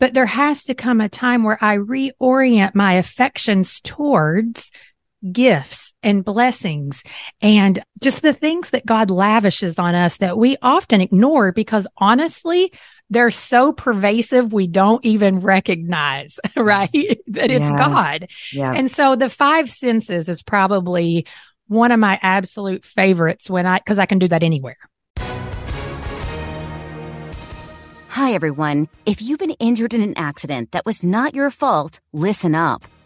But 0.01 0.15
there 0.15 0.27
has 0.27 0.65
to 0.65 0.75
come 0.75 1.03
a 1.03 1.11
time 1.11 1.45
where 1.45 1.63
I 1.63 1.77
reorient 1.77 2.75
my 2.75 2.95
affections 2.95 3.81
towards 3.81 4.71
gifts 5.31 5.88
and 6.03 6.25
blessings 6.25 7.03
and 7.41 7.83
just 8.01 8.23
the 8.23 8.33
things 8.33 8.71
that 8.71 8.87
God 8.87 9.11
lavishes 9.11 9.79
on 9.79 9.95
us 9.95 10.17
that 10.19 10.39
we 10.39 10.57
often 10.63 11.01
ignore 11.01 11.53
because 11.53 11.87
honestly, 11.97 12.73
they're 13.11 13.31
so 13.31 13.73
pervasive 13.73 14.53
we 14.53 14.67
don't 14.67 15.05
even 15.05 15.41
recognize, 15.41 16.39
right? 16.57 16.91
that 17.29 17.51
it's 17.51 17.65
yeah. 17.65 17.77
God. 17.77 18.29
Yeah. 18.53 18.73
And 18.73 18.91
so 18.91 19.17
the 19.17 19.31
five 19.31 19.71
senses 19.71 20.29
is 20.29 20.43
probably 20.43 21.27
one 21.67 21.93
of 21.93 22.01
my 22.01 22.19
absolute 22.23 22.85
favorites 22.85 23.51
when 23.51 23.67
I, 23.67 23.79
cause 23.81 23.99
I 23.99 24.07
can 24.07 24.19
do 24.19 24.29
that 24.29 24.43
anywhere. 24.43 24.79
Hi, 28.11 28.33
everyone. 28.33 28.89
If 29.07 29.23
you've 29.23 29.39
been 29.39 29.53
injured 29.53 29.95
in 29.95 30.03
an 30.03 30.15
accident 30.17 30.73
that 30.73 30.85
was 30.85 31.03
not 31.03 31.35
your 31.35 31.51
fault, 31.51 32.01
listen 32.13 32.55
up. 32.55 32.85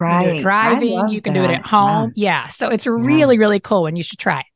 Right. 0.00 0.40
Driving, 0.40 1.08
you 1.08 1.20
can 1.20 1.34
do 1.34 1.42
it 1.44 1.50
at 1.50 1.66
home. 1.66 2.12
Yeah. 2.14 2.46
So 2.46 2.68
it's 2.68 2.86
really, 2.86 3.34
yeah. 3.34 3.40
really 3.40 3.60
cool 3.60 3.86
and 3.86 3.96
you 3.96 4.04
should 4.04 4.18
try 4.18 4.40
it. 4.40 4.46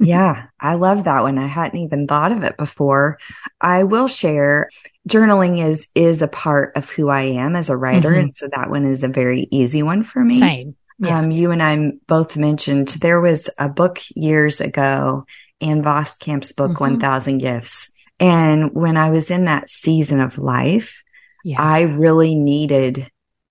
yeah, 0.00 0.46
I 0.58 0.74
love 0.74 1.04
that 1.04 1.22
one. 1.22 1.38
I 1.38 1.46
hadn't 1.46 1.78
even 1.78 2.08
thought 2.08 2.32
of 2.32 2.42
it 2.42 2.56
before. 2.56 3.18
I 3.60 3.84
will 3.84 4.08
share 4.08 4.70
journaling 5.08 5.64
is 5.64 5.88
is 5.94 6.20
a 6.20 6.28
part 6.28 6.76
of 6.76 6.90
who 6.90 7.08
I 7.08 7.22
am 7.22 7.56
as 7.56 7.70
a 7.70 7.76
writer 7.76 8.10
mm-hmm. 8.10 8.20
and 8.20 8.34
so 8.34 8.48
that 8.54 8.70
one 8.70 8.84
is 8.84 9.02
a 9.02 9.08
very 9.08 9.46
easy 9.50 9.82
one 9.82 10.02
for 10.02 10.22
me. 10.22 10.40
Same. 10.40 10.76
Yeah. 10.98 11.18
Um, 11.18 11.30
you 11.30 11.52
and 11.52 11.62
I 11.62 11.92
both 12.06 12.36
mentioned 12.36 12.88
there 12.88 13.20
was 13.20 13.48
a 13.56 13.68
book 13.68 14.00
years 14.16 14.60
ago, 14.60 15.26
Ann 15.60 15.82
Voskamp's 15.82 16.52
book, 16.52 16.72
mm-hmm. 16.72 16.94
1000 16.94 17.38
Gifts. 17.38 17.92
And 18.18 18.74
when 18.74 18.96
I 18.96 19.10
was 19.10 19.30
in 19.30 19.44
that 19.44 19.70
season 19.70 20.20
of 20.20 20.38
life, 20.38 21.04
yeah. 21.44 21.62
I 21.62 21.82
really 21.82 22.34
needed 22.34 23.08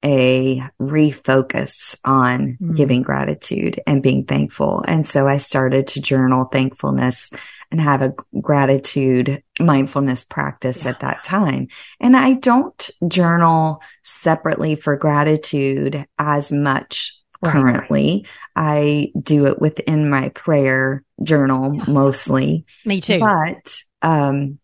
a 0.08 0.64
refocus 0.82 2.00
on 2.06 2.58
mm. 2.62 2.78
giving 2.78 3.02
gratitude 3.02 3.82
and 3.86 4.02
being 4.02 4.24
thankful. 4.24 4.82
And 4.88 5.06
so 5.06 5.28
I 5.28 5.36
started 5.36 5.88
to 5.88 6.02
journal 6.02 6.46
thankfulness 6.46 7.34
and 7.72 7.82
have 7.82 8.02
a 8.02 8.14
gratitude 8.40 9.44
mindfulness 9.60 10.24
practice 10.24 10.86
yeah. 10.86 10.92
at 10.92 11.02
that 11.02 11.26
time. 11.26 11.68
And 12.00 12.16
I 12.16 12.36
don't 12.36 12.90
journal 13.06 13.82
separately 14.04 14.76
for 14.76 14.96
gratitude 14.96 16.06
as 16.18 16.54
much 16.54 17.22
right. 17.42 17.52
currently. 17.52 18.26
I 18.56 19.12
do 19.22 19.48
it 19.48 19.60
within 19.60 20.10
my 20.10 20.30
prayer 20.30 21.04
journal 21.22 21.76
yeah. 21.76 21.84
mostly. 21.86 22.66
Me 22.86 23.02
too. 23.02 23.20
But, 23.20 23.78
um, 24.02 24.60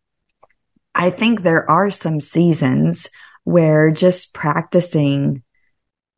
I 0.96 1.10
think 1.10 1.42
there 1.42 1.70
are 1.70 1.92
some 1.92 2.22
seasons 2.22 3.10
where 3.44 3.92
just 3.92 4.34
practicing 4.34 5.44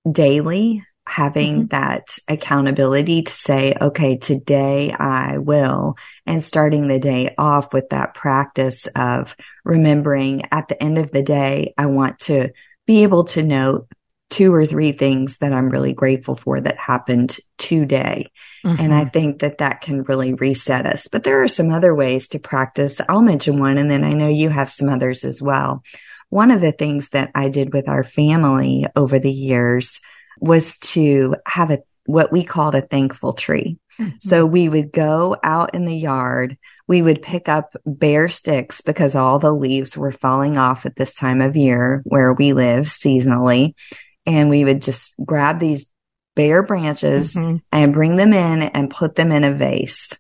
daily, 0.10 0.84
having 1.08 1.56
mm-hmm. 1.56 1.68
that 1.68 2.18
accountability 2.28 3.24
to 3.24 3.32
say, 3.32 3.76
okay, 3.80 4.18
today 4.18 4.92
I 4.92 5.38
will, 5.38 5.96
and 6.26 6.44
starting 6.44 6.88
the 6.88 7.00
day 7.00 7.34
off 7.38 7.74
with 7.74 7.90
that 7.90 8.14
practice 8.14 8.88
of 8.96 9.36
remembering 9.64 10.44
at 10.52 10.68
the 10.68 10.82
end 10.82 10.98
of 10.98 11.12
the 11.12 11.24
day, 11.24 11.74
I 11.78 11.88
want 11.88 12.20
to 12.22 12.50
be 12.88 13.04
able 13.04 13.26
to 13.26 13.44
note 13.44 13.88
two 14.32 14.54
or 14.54 14.66
three 14.66 14.92
things 14.92 15.38
that 15.38 15.54
I'm 15.54 15.70
really 15.70 15.94
grateful 15.94 16.36
for 16.36 16.60
that 16.60 16.78
happened 16.78 17.38
today. 17.58 18.32
Mm-hmm. 18.66 18.82
And 18.82 18.94
I 18.94 19.02
mm-hmm. 19.02 19.10
think 19.10 19.40
that 19.40 19.60
that 19.60 19.82
can 19.82 20.04
really 20.04 20.34
reset 20.34 20.86
us. 20.88 21.08
But 21.08 21.24
there 21.24 21.44
are 21.44 21.48
some 21.48 21.72
other 21.72 21.94
ways 21.94 22.28
to 22.30 22.40
practice. 22.40 23.00
I'll 23.08 23.22
mention 23.22 23.60
one 23.60 23.78
and 23.78 23.90
then 23.90 24.04
I 24.04 24.14
know 24.14 24.28
you 24.28 24.50
have 24.50 24.72
some 24.72 24.90
others 24.90 25.24
as 25.24 25.42
well. 25.42 25.84
One 26.30 26.52
of 26.52 26.62
the 26.62 26.72
things 26.72 27.10
that 27.10 27.32
I 27.36 27.50
did 27.50 27.74
with 27.74 27.88
our 27.88 28.04
family 28.04 28.86
over 28.96 29.20
the 29.20 29.32
years 29.32 30.02
was 30.40 30.78
to 30.80 31.36
have 31.46 31.72
a, 31.72 31.80
what 32.06 32.32
we 32.32 32.44
called 32.44 32.76
a 32.76 32.82
thankful 32.82 33.34
tree. 33.34 33.78
Mm-hmm. 34.00 34.18
So 34.20 34.46
we 34.46 34.68
would 34.68 34.92
go 34.92 35.38
out 35.44 35.74
in 35.74 35.86
the 35.86 35.96
yard. 35.96 36.58
We 36.88 37.02
would 37.02 37.22
pick 37.22 37.48
up 37.48 37.76
bare 37.86 38.30
sticks 38.30 38.82
because 38.82 39.16
all 39.16 39.40
the 39.40 39.54
leaves 39.54 39.96
were 39.96 40.12
falling 40.12 40.58
off 40.58 40.86
at 40.86 40.96
this 40.96 41.16
time 41.16 41.42
of 41.42 41.56
year 41.56 42.02
where 42.04 42.34
we 42.34 42.54
live 42.54 42.88
seasonally. 42.88 43.74
And 44.26 44.50
we 44.50 44.66
would 44.66 44.82
just 44.82 45.14
grab 45.24 45.60
these 45.60 45.86
bare 46.36 46.64
branches 46.64 47.36
mm-hmm. 47.36 47.58
and 47.72 47.94
bring 47.94 48.18
them 48.18 48.34
in 48.34 48.64
and 48.64 48.90
put 48.90 49.16
them 49.16 49.32
in 49.32 49.44
a 49.44 49.54
vase. 49.54 50.20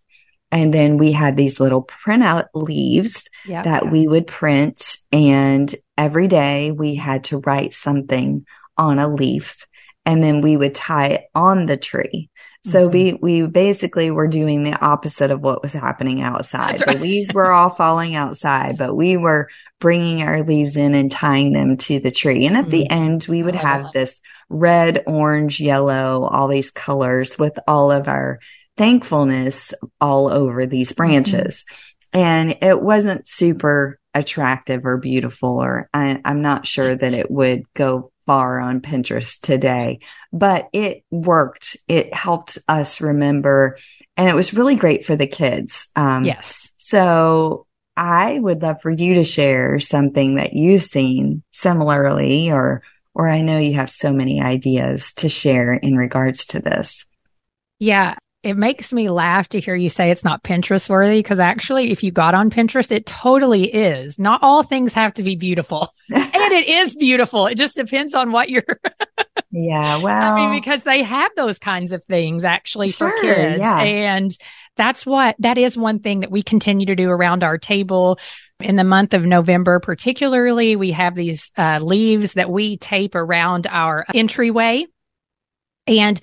And 0.55 0.73
then 0.73 0.97
we 0.97 1.11
had 1.11 1.35
these 1.35 1.59
little 1.59 1.83
printout 1.83 2.45
leaves 2.53 3.27
yep. 3.45 3.65
that 3.65 3.91
we 3.91 4.07
would 4.07 4.25
print. 4.25 4.97
And 5.11 5.73
every 5.97 6.29
day 6.29 6.71
we 6.71 6.95
had 6.95 7.25
to 7.25 7.39
write 7.39 7.73
something 7.73 8.45
on 8.77 8.97
a 8.97 9.09
leaf 9.09 9.67
and 10.05 10.23
then 10.23 10.39
we 10.39 10.55
would 10.55 10.73
tie 10.73 11.07
it 11.07 11.25
on 11.35 11.65
the 11.65 11.75
tree. 11.75 12.29
So 12.63 12.87
mm-hmm. 12.87 12.93
we, 13.21 13.41
we 13.41 13.47
basically 13.47 14.11
were 14.11 14.29
doing 14.29 14.63
the 14.63 14.79
opposite 14.79 15.29
of 15.29 15.41
what 15.41 15.61
was 15.61 15.73
happening 15.73 16.21
outside. 16.21 16.81
Right. 16.87 16.95
The 16.95 17.03
leaves 17.03 17.31
were 17.33 17.51
all 17.51 17.69
falling 17.69 18.15
outside, 18.15 18.77
but 18.77 18.95
we 18.95 19.17
were 19.17 19.49
bringing 19.81 20.23
our 20.23 20.41
leaves 20.41 20.77
in 20.77 20.95
and 20.95 21.11
tying 21.11 21.51
them 21.51 21.75
to 21.77 21.99
the 21.99 22.11
tree. 22.11 22.45
And 22.45 22.55
at 22.55 22.61
mm-hmm. 22.63 22.71
the 22.71 22.89
end, 22.89 23.25
we 23.27 23.43
would 23.43 23.55
have 23.55 23.91
this 23.91 24.21
red, 24.47 25.03
orange, 25.05 25.59
yellow, 25.59 26.23
all 26.23 26.47
these 26.47 26.71
colors 26.71 27.37
with 27.37 27.59
all 27.67 27.91
of 27.91 28.07
our 28.07 28.39
thankfulness 28.77 29.73
all 29.99 30.29
over 30.29 30.65
these 30.65 30.91
mm-hmm. 30.91 30.97
branches. 30.97 31.65
Mm-hmm. 31.69 32.19
And 32.19 32.57
it 32.61 32.81
wasn't 32.81 33.27
super 33.27 33.99
attractive 34.13 34.85
or 34.85 34.97
beautiful, 34.97 35.61
or 35.61 35.89
I, 35.93 36.21
I'm 36.23 36.41
not 36.41 36.65
sure 36.65 36.95
that 36.95 37.13
it 37.13 37.29
would 37.29 37.63
go 37.73 38.11
far 38.25 38.59
on 38.59 38.79
Pinterest 38.79 39.39
today, 39.41 39.99
but 40.31 40.69
it 40.71 41.03
worked. 41.11 41.77
It 41.87 42.13
helped 42.13 42.57
us 42.67 43.01
remember 43.01 43.77
and 44.15 44.29
it 44.29 44.35
was 44.35 44.53
really 44.53 44.75
great 44.75 45.05
for 45.05 45.15
the 45.15 45.27
kids. 45.27 45.89
Um, 45.95 46.23
yes. 46.23 46.71
So 46.77 47.67
I 47.97 48.39
would 48.39 48.61
love 48.61 48.81
for 48.81 48.91
you 48.91 49.15
to 49.15 49.23
share 49.23 49.79
something 49.79 50.35
that 50.35 50.53
you've 50.53 50.83
seen 50.83 51.43
similarly 51.51 52.51
or, 52.51 52.81
or 53.13 53.27
I 53.27 53.41
know 53.41 53.57
you 53.57 53.75
have 53.75 53.91
so 53.91 54.13
many 54.13 54.41
ideas 54.41 55.13
to 55.15 55.29
share 55.29 55.73
in 55.73 55.97
regards 55.97 56.45
to 56.47 56.61
this. 56.61 57.05
Yeah 57.79 58.15
it 58.45 58.55
makes 58.55 58.93
me 58.93 59.09
laugh 59.09 59.49
to 59.49 59.59
hear 59.59 59.73
you 59.73 59.89
say 59.89 60.11
it's 60.11 60.23
not 60.23 60.43
Pinterest 60.43 60.87
worthy 60.87 61.17
because 61.17 61.39
actually, 61.39 61.89
if 61.89 62.03
you 62.03 62.11
got 62.11 62.35
on 62.35 62.51
Pinterest, 62.51 62.91
it 62.91 63.07
totally 63.07 63.73
is. 63.73 64.19
Not 64.19 64.43
all 64.43 64.61
things 64.61 64.93
have 64.93 65.15
to 65.15 65.23
be 65.23 65.35
beautiful. 65.35 65.91
and 66.13 66.53
it 66.53 66.67
is 66.67 66.95
beautiful. 66.95 67.47
It 67.47 67.55
just 67.55 67.73
depends 67.73 68.13
on 68.13 68.31
what 68.31 68.51
you're. 68.51 68.63
yeah. 69.51 69.97
Well, 69.97 70.33
I 70.33 70.35
mean, 70.35 70.61
because 70.61 70.83
they 70.83 71.01
have 71.01 71.31
those 71.35 71.57
kinds 71.57 71.91
of 71.91 72.03
things 72.03 72.43
actually 72.43 72.89
sure, 72.89 73.09
for 73.09 73.19
kids. 73.19 73.59
Yeah. 73.59 73.79
And 73.79 74.37
that's 74.77 75.07
what, 75.07 75.35
that 75.39 75.57
is 75.57 75.75
one 75.75 75.97
thing 75.97 76.19
that 76.19 76.29
we 76.29 76.43
continue 76.43 76.85
to 76.85 76.95
do 76.95 77.09
around 77.09 77.43
our 77.43 77.57
table. 77.57 78.19
In 78.59 78.75
the 78.75 78.83
month 78.83 79.15
of 79.15 79.25
November, 79.25 79.79
particularly, 79.79 80.75
we 80.75 80.91
have 80.91 81.15
these 81.15 81.51
uh, 81.57 81.79
leaves 81.81 82.33
that 82.33 82.51
we 82.51 82.77
tape 82.77 83.15
around 83.15 83.65
our 83.65 84.05
entryway. 84.13 84.85
And 85.87 86.21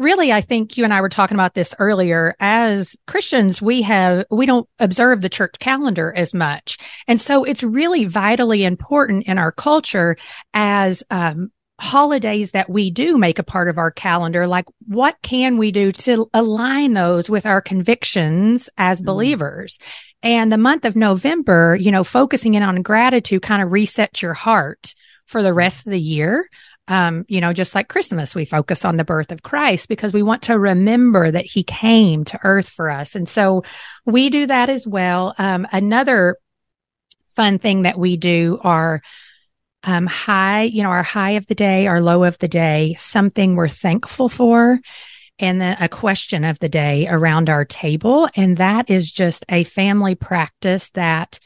really, 0.00 0.32
I 0.32 0.40
think 0.40 0.76
you 0.76 0.84
and 0.84 0.92
I 0.92 1.00
were 1.00 1.08
talking 1.08 1.36
about 1.36 1.54
this 1.54 1.74
earlier. 1.78 2.34
As 2.40 2.96
Christians, 3.06 3.62
we 3.62 3.82
have, 3.82 4.24
we 4.30 4.46
don't 4.46 4.68
observe 4.78 5.20
the 5.20 5.28
church 5.28 5.54
calendar 5.60 6.12
as 6.16 6.34
much. 6.34 6.78
And 7.06 7.20
so 7.20 7.44
it's 7.44 7.62
really 7.62 8.06
vitally 8.06 8.64
important 8.64 9.26
in 9.26 9.38
our 9.38 9.52
culture 9.52 10.16
as, 10.54 11.04
um, 11.10 11.52
holidays 11.80 12.50
that 12.50 12.68
we 12.68 12.90
do 12.90 13.16
make 13.16 13.38
a 13.38 13.42
part 13.42 13.68
of 13.68 13.78
our 13.78 13.90
calendar, 13.90 14.46
like 14.46 14.66
what 14.86 15.16
can 15.22 15.56
we 15.56 15.72
do 15.72 15.90
to 15.92 16.28
align 16.34 16.92
those 16.92 17.30
with 17.30 17.46
our 17.46 17.62
convictions 17.62 18.68
as 18.76 18.98
mm-hmm. 18.98 19.06
believers? 19.06 19.78
And 20.22 20.52
the 20.52 20.58
month 20.58 20.84
of 20.84 20.94
November, 20.94 21.76
you 21.80 21.90
know, 21.90 22.04
focusing 22.04 22.52
in 22.52 22.62
on 22.62 22.82
gratitude 22.82 23.40
kind 23.40 23.62
of 23.62 23.70
resets 23.70 24.20
your 24.20 24.34
heart 24.34 24.94
for 25.24 25.42
the 25.42 25.54
rest 25.54 25.86
of 25.86 25.92
the 25.92 26.00
year. 26.00 26.48
Um, 26.88 27.24
you 27.28 27.40
know, 27.40 27.52
just 27.52 27.74
like 27.74 27.88
Christmas, 27.88 28.34
we 28.34 28.44
focus 28.44 28.84
on 28.84 28.96
the 28.96 29.04
birth 29.04 29.30
of 29.30 29.42
Christ 29.42 29.88
because 29.88 30.12
we 30.12 30.24
want 30.24 30.42
to 30.42 30.58
remember 30.58 31.30
that 31.30 31.46
he 31.46 31.62
came 31.62 32.24
to 32.24 32.40
earth 32.42 32.68
for 32.68 32.90
us. 32.90 33.14
And 33.14 33.28
so 33.28 33.62
we 34.04 34.28
do 34.28 34.46
that 34.46 34.68
as 34.68 34.88
well. 34.88 35.34
Um, 35.38 35.68
another 35.70 36.36
fun 37.36 37.60
thing 37.60 37.82
that 37.82 37.98
we 37.98 38.16
do 38.16 38.58
are, 38.62 39.02
um, 39.84 40.06
high, 40.06 40.62
you 40.62 40.82
know, 40.82 40.90
our 40.90 41.04
high 41.04 41.32
of 41.32 41.46
the 41.46 41.54
day, 41.54 41.86
our 41.86 42.00
low 42.00 42.24
of 42.24 42.36
the 42.38 42.48
day, 42.48 42.96
something 42.98 43.54
we're 43.54 43.68
thankful 43.68 44.28
for. 44.28 44.80
And 45.38 45.60
then 45.60 45.76
a 45.80 45.88
question 45.88 46.44
of 46.44 46.58
the 46.58 46.68
day 46.68 47.06
around 47.08 47.48
our 47.48 47.64
table. 47.64 48.28
And 48.34 48.58
that 48.58 48.90
is 48.90 49.10
just 49.10 49.46
a 49.48 49.64
family 49.64 50.14
practice 50.14 50.90
that 50.90 51.38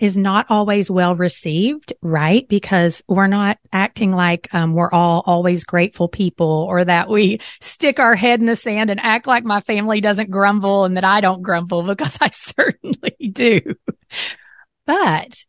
is 0.00 0.16
not 0.16 0.46
always 0.50 0.90
well 0.90 1.14
received, 1.14 1.92
right? 2.02 2.48
Because 2.48 3.02
we're 3.08 3.26
not 3.26 3.58
acting 3.72 4.12
like 4.12 4.52
um, 4.54 4.74
we're 4.74 4.90
all 4.90 5.22
always 5.26 5.64
grateful 5.64 6.08
people 6.08 6.66
or 6.68 6.84
that 6.84 7.08
we 7.08 7.40
stick 7.60 7.98
our 7.98 8.14
head 8.14 8.40
in 8.40 8.46
the 8.46 8.56
sand 8.56 8.90
and 8.90 9.00
act 9.00 9.26
like 9.26 9.44
my 9.44 9.60
family 9.60 10.00
doesn't 10.00 10.30
grumble 10.30 10.84
and 10.84 10.96
that 10.96 11.04
I 11.04 11.20
don't 11.20 11.42
grumble 11.42 11.82
because 11.86 12.16
I 12.20 12.30
certainly 12.30 13.16
do. 13.32 13.60
But 14.86 15.44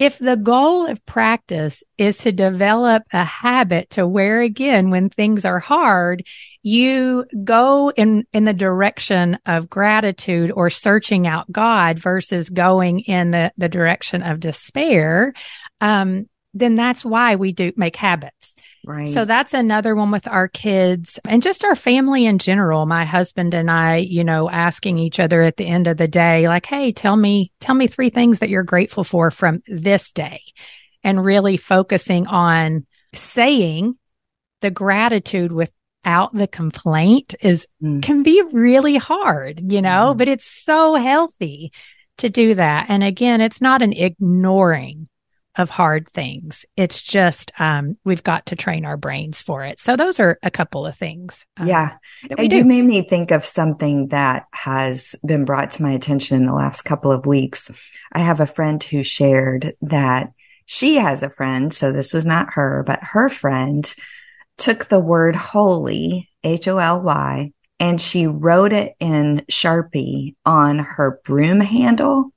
if 0.00 0.18
the 0.18 0.36
goal 0.36 0.86
of 0.86 1.04
practice 1.04 1.82
is 1.98 2.16
to 2.16 2.32
develop 2.32 3.02
a 3.12 3.22
habit 3.22 3.90
to 3.90 4.06
where 4.06 4.40
again, 4.40 4.88
when 4.88 5.10
things 5.10 5.44
are 5.44 5.58
hard, 5.58 6.26
you 6.62 7.26
go 7.44 7.90
in, 7.90 8.24
in 8.32 8.46
the 8.46 8.54
direction 8.54 9.38
of 9.44 9.68
gratitude 9.68 10.52
or 10.52 10.70
searching 10.70 11.26
out 11.26 11.52
God 11.52 11.98
versus 11.98 12.48
going 12.48 13.00
in 13.00 13.30
the, 13.30 13.52
the 13.58 13.68
direction 13.68 14.22
of 14.22 14.40
despair, 14.40 15.34
um, 15.82 16.30
then 16.54 16.76
that's 16.76 17.04
why 17.04 17.36
we 17.36 17.52
do 17.52 17.70
make 17.76 17.94
habits. 17.94 18.54
Right. 18.84 19.08
So 19.08 19.24
that's 19.24 19.52
another 19.52 19.94
one 19.94 20.10
with 20.10 20.26
our 20.26 20.48
kids 20.48 21.20
and 21.26 21.42
just 21.42 21.64
our 21.64 21.76
family 21.76 22.24
in 22.24 22.38
general. 22.38 22.86
My 22.86 23.04
husband 23.04 23.52
and 23.52 23.70
I, 23.70 23.96
you 23.96 24.24
know, 24.24 24.48
asking 24.48 24.98
each 24.98 25.20
other 25.20 25.42
at 25.42 25.58
the 25.58 25.66
end 25.66 25.86
of 25.86 25.98
the 25.98 26.08
day, 26.08 26.48
like, 26.48 26.66
Hey, 26.66 26.92
tell 26.92 27.16
me, 27.16 27.52
tell 27.60 27.74
me 27.74 27.86
three 27.86 28.10
things 28.10 28.38
that 28.38 28.48
you're 28.48 28.62
grateful 28.62 29.04
for 29.04 29.30
from 29.30 29.62
this 29.66 30.10
day 30.12 30.40
and 31.04 31.24
really 31.24 31.56
focusing 31.56 32.26
on 32.26 32.86
saying 33.14 33.96
the 34.62 34.70
gratitude 34.70 35.52
without 35.52 36.34
the 36.34 36.46
complaint 36.46 37.34
is 37.40 37.66
mm. 37.82 38.02
can 38.02 38.22
be 38.22 38.42
really 38.50 38.96
hard, 38.96 39.60
you 39.72 39.82
know, 39.82 40.14
mm. 40.14 40.16
but 40.16 40.28
it's 40.28 40.46
so 40.64 40.94
healthy 40.94 41.72
to 42.18 42.30
do 42.30 42.54
that. 42.54 42.86
And 42.88 43.02
again, 43.02 43.40
it's 43.40 43.60
not 43.60 43.82
an 43.82 43.92
ignoring 43.92 45.08
of 45.56 45.70
hard 45.70 46.08
things. 46.12 46.64
It's 46.76 47.02
just 47.02 47.52
um, 47.58 47.96
we've 48.04 48.22
got 48.22 48.46
to 48.46 48.56
train 48.56 48.84
our 48.84 48.96
brains 48.96 49.42
for 49.42 49.64
it. 49.64 49.80
So 49.80 49.96
those 49.96 50.20
are 50.20 50.38
a 50.42 50.50
couple 50.50 50.86
of 50.86 50.96
things. 50.96 51.44
Um, 51.56 51.66
yeah, 51.66 51.96
and 52.36 52.52
you 52.52 52.64
made 52.64 52.84
me 52.84 53.02
think 53.02 53.30
of 53.30 53.44
something 53.44 54.08
that 54.08 54.46
has 54.52 55.16
been 55.24 55.44
brought 55.44 55.72
to 55.72 55.82
my 55.82 55.92
attention 55.92 56.36
in 56.36 56.46
the 56.46 56.54
last 56.54 56.82
couple 56.82 57.10
of 57.10 57.26
weeks. 57.26 57.70
I 58.12 58.20
have 58.20 58.40
a 58.40 58.46
friend 58.46 58.82
who 58.82 59.02
shared 59.02 59.74
that 59.82 60.32
she 60.66 60.96
has 60.96 61.22
a 61.22 61.30
friend, 61.30 61.74
so 61.74 61.90
this 61.90 62.12
was 62.12 62.24
not 62.24 62.54
her, 62.54 62.84
but 62.86 63.00
her 63.02 63.28
friend 63.28 63.92
took 64.56 64.86
the 64.86 65.00
word 65.00 65.34
holy, 65.34 66.30
H 66.44 66.68
O 66.68 66.78
L 66.78 67.00
Y, 67.00 67.52
and 67.80 68.00
she 68.00 68.26
wrote 68.28 68.72
it 68.72 68.94
in 69.00 69.44
Sharpie 69.50 70.36
on 70.46 70.78
her 70.78 71.20
broom 71.24 71.60
handle 71.60 72.32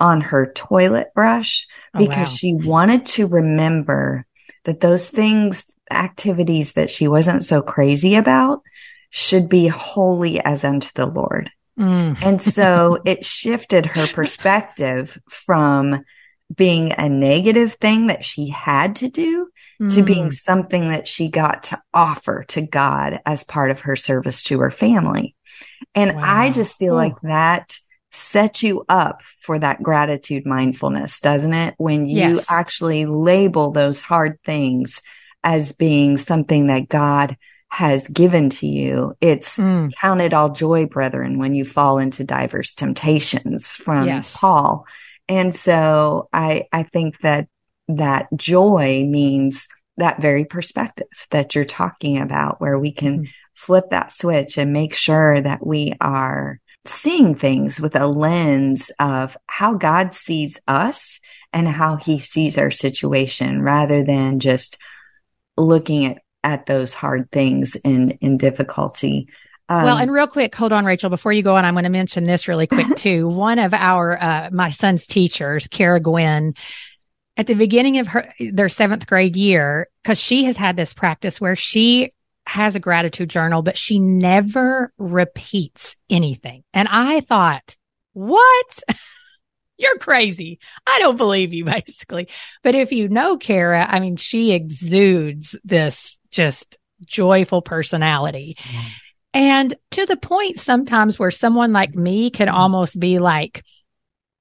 on 0.00 0.20
her 0.20 0.52
toilet 0.52 1.08
brush 1.14 1.66
oh, 1.94 1.98
because 1.98 2.30
wow. 2.30 2.36
she 2.36 2.54
wanted 2.54 3.06
to 3.06 3.26
remember 3.26 4.26
that 4.64 4.80
those 4.80 5.08
things, 5.08 5.64
activities 5.90 6.74
that 6.74 6.90
she 6.90 7.08
wasn't 7.08 7.42
so 7.42 7.62
crazy 7.62 8.14
about 8.14 8.62
should 9.10 9.48
be 9.48 9.68
holy 9.68 10.40
as 10.40 10.64
unto 10.64 10.90
the 10.94 11.06
Lord. 11.06 11.50
Mm. 11.78 12.20
and 12.22 12.42
so 12.42 12.98
it 13.04 13.24
shifted 13.24 13.86
her 13.86 14.08
perspective 14.08 15.16
from 15.28 16.04
being 16.54 16.92
a 16.92 17.08
negative 17.08 17.74
thing 17.74 18.06
that 18.06 18.24
she 18.24 18.48
had 18.48 18.96
to 18.96 19.08
do 19.08 19.48
mm. 19.80 19.94
to 19.94 20.02
being 20.02 20.30
something 20.30 20.88
that 20.88 21.06
she 21.06 21.28
got 21.28 21.64
to 21.64 21.80
offer 21.92 22.44
to 22.48 22.62
God 22.62 23.20
as 23.26 23.44
part 23.44 23.70
of 23.70 23.80
her 23.80 23.96
service 23.96 24.42
to 24.44 24.60
her 24.60 24.70
family. 24.70 25.36
And 25.94 26.16
wow. 26.16 26.22
I 26.24 26.50
just 26.50 26.76
feel 26.78 26.94
Ooh. 26.94 26.96
like 26.96 27.20
that 27.22 27.76
set 28.10 28.62
you 28.62 28.84
up 28.88 29.22
for 29.40 29.58
that 29.58 29.82
gratitude 29.82 30.46
mindfulness, 30.46 31.20
doesn't 31.20 31.52
it? 31.52 31.74
When 31.78 32.08
you 32.08 32.36
yes. 32.36 32.46
actually 32.48 33.06
label 33.06 33.70
those 33.70 34.00
hard 34.00 34.38
things 34.44 35.02
as 35.44 35.72
being 35.72 36.16
something 36.16 36.68
that 36.68 36.88
God 36.88 37.36
has 37.68 38.08
given 38.08 38.50
to 38.50 38.66
you. 38.66 39.14
It's 39.20 39.58
mm. 39.58 39.92
count 39.94 40.20
it 40.20 40.32
all 40.32 40.50
joy, 40.50 40.86
brethren, 40.86 41.38
when 41.38 41.54
you 41.54 41.64
fall 41.64 41.98
into 41.98 42.24
diverse 42.24 42.72
temptations 42.72 43.76
from 43.76 44.06
yes. 44.06 44.34
Paul. 44.36 44.86
And 45.28 45.54
so 45.54 46.28
I, 46.32 46.64
I 46.72 46.84
think 46.84 47.20
that 47.20 47.48
that 47.88 48.28
joy 48.34 49.04
means 49.06 49.68
that 49.98 50.20
very 50.20 50.44
perspective 50.44 51.08
that 51.30 51.54
you're 51.54 51.64
talking 51.64 52.18
about 52.18 52.60
where 52.60 52.78
we 52.78 52.92
can 52.92 53.24
mm. 53.24 53.28
flip 53.54 53.90
that 53.90 54.12
switch 54.12 54.56
and 54.56 54.72
make 54.72 54.94
sure 54.94 55.40
that 55.40 55.66
we 55.66 55.92
are 56.00 56.60
seeing 56.88 57.34
things 57.34 57.80
with 57.80 57.96
a 57.96 58.06
lens 58.06 58.90
of 58.98 59.36
how 59.46 59.74
God 59.74 60.14
sees 60.14 60.58
us 60.66 61.20
and 61.52 61.68
how 61.68 61.96
he 61.96 62.18
sees 62.18 62.58
our 62.58 62.70
situation 62.70 63.62
rather 63.62 64.04
than 64.04 64.40
just 64.40 64.78
looking 65.56 66.06
at, 66.06 66.18
at 66.44 66.66
those 66.66 66.94
hard 66.94 67.30
things 67.30 67.76
in, 67.76 68.10
in 68.20 68.36
difficulty. 68.36 69.28
Um, 69.68 69.84
well, 69.84 69.98
and 69.98 70.10
real 70.10 70.26
quick, 70.26 70.54
hold 70.54 70.72
on, 70.72 70.84
Rachel, 70.84 71.10
before 71.10 71.32
you 71.32 71.42
go 71.42 71.56
on, 71.56 71.64
I'm 71.64 71.74
going 71.74 71.84
to 71.84 71.90
mention 71.90 72.24
this 72.24 72.48
really 72.48 72.66
quick 72.66 72.86
too. 72.96 73.28
One 73.28 73.58
of 73.58 73.74
our, 73.74 74.20
uh, 74.20 74.50
my 74.50 74.70
son's 74.70 75.06
teachers, 75.06 75.68
Kara 75.68 76.00
Gwynn, 76.00 76.54
at 77.36 77.46
the 77.46 77.54
beginning 77.54 77.98
of 77.98 78.08
her, 78.08 78.32
their 78.52 78.68
seventh 78.68 79.06
grade 79.06 79.36
year, 79.36 79.88
cause 80.04 80.18
she 80.18 80.44
has 80.44 80.56
had 80.56 80.76
this 80.76 80.94
practice 80.94 81.40
where 81.40 81.54
she 81.54 82.12
has 82.48 82.74
a 82.74 82.80
gratitude 82.80 83.28
journal, 83.28 83.60
but 83.60 83.76
she 83.76 83.98
never 83.98 84.90
repeats 84.96 85.94
anything. 86.08 86.64
And 86.72 86.88
I 86.90 87.20
thought, 87.20 87.76
what? 88.14 88.78
You're 89.78 89.98
crazy. 89.98 90.58
I 90.86 90.98
don't 90.98 91.18
believe 91.18 91.52
you, 91.52 91.64
basically. 91.66 92.28
But 92.62 92.74
if 92.74 92.90
you 92.90 93.08
know 93.08 93.36
Kara, 93.36 93.86
I 93.86 94.00
mean, 94.00 94.16
she 94.16 94.52
exudes 94.52 95.54
this 95.62 96.18
just 96.30 96.78
joyful 97.04 97.60
personality. 97.60 98.56
Mm. 98.60 98.84
And 99.34 99.74
to 99.90 100.06
the 100.06 100.16
point 100.16 100.58
sometimes 100.58 101.18
where 101.18 101.30
someone 101.30 101.74
like 101.74 101.94
me 101.94 102.30
can 102.30 102.48
almost 102.48 102.98
be 102.98 103.18
like, 103.18 103.62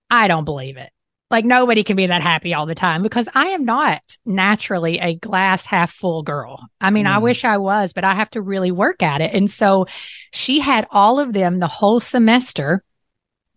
I 0.09 0.29
don't 0.29 0.45
believe 0.45 0.77
it. 0.77 0.91
Like 1.29 1.43
nobody 1.43 1.83
can 1.83 1.97
be 1.97 2.07
that 2.07 2.21
happy 2.21 2.53
all 2.53 2.65
the 2.65 2.75
time 2.75 3.03
because 3.03 3.27
I 3.33 3.47
am 3.47 3.65
not 3.65 4.01
naturally 4.25 4.99
a 4.99 5.15
glass 5.15 5.63
half 5.63 5.91
full 5.91 6.23
girl. 6.23 6.65
I 6.79 6.89
mean, 6.89 7.05
mm. 7.05 7.15
I 7.15 7.17
wish 7.17 7.43
I 7.43 7.57
was, 7.57 7.91
but 7.91 8.05
I 8.05 8.15
have 8.15 8.29
to 8.31 8.41
really 8.41 8.71
work 8.71 9.03
at 9.03 9.19
it. 9.19 9.33
And 9.33 9.51
so 9.51 9.87
she 10.31 10.59
had 10.59 10.87
all 10.89 11.19
of 11.19 11.33
them 11.33 11.59
the 11.59 11.67
whole 11.67 11.99
semester 11.99 12.81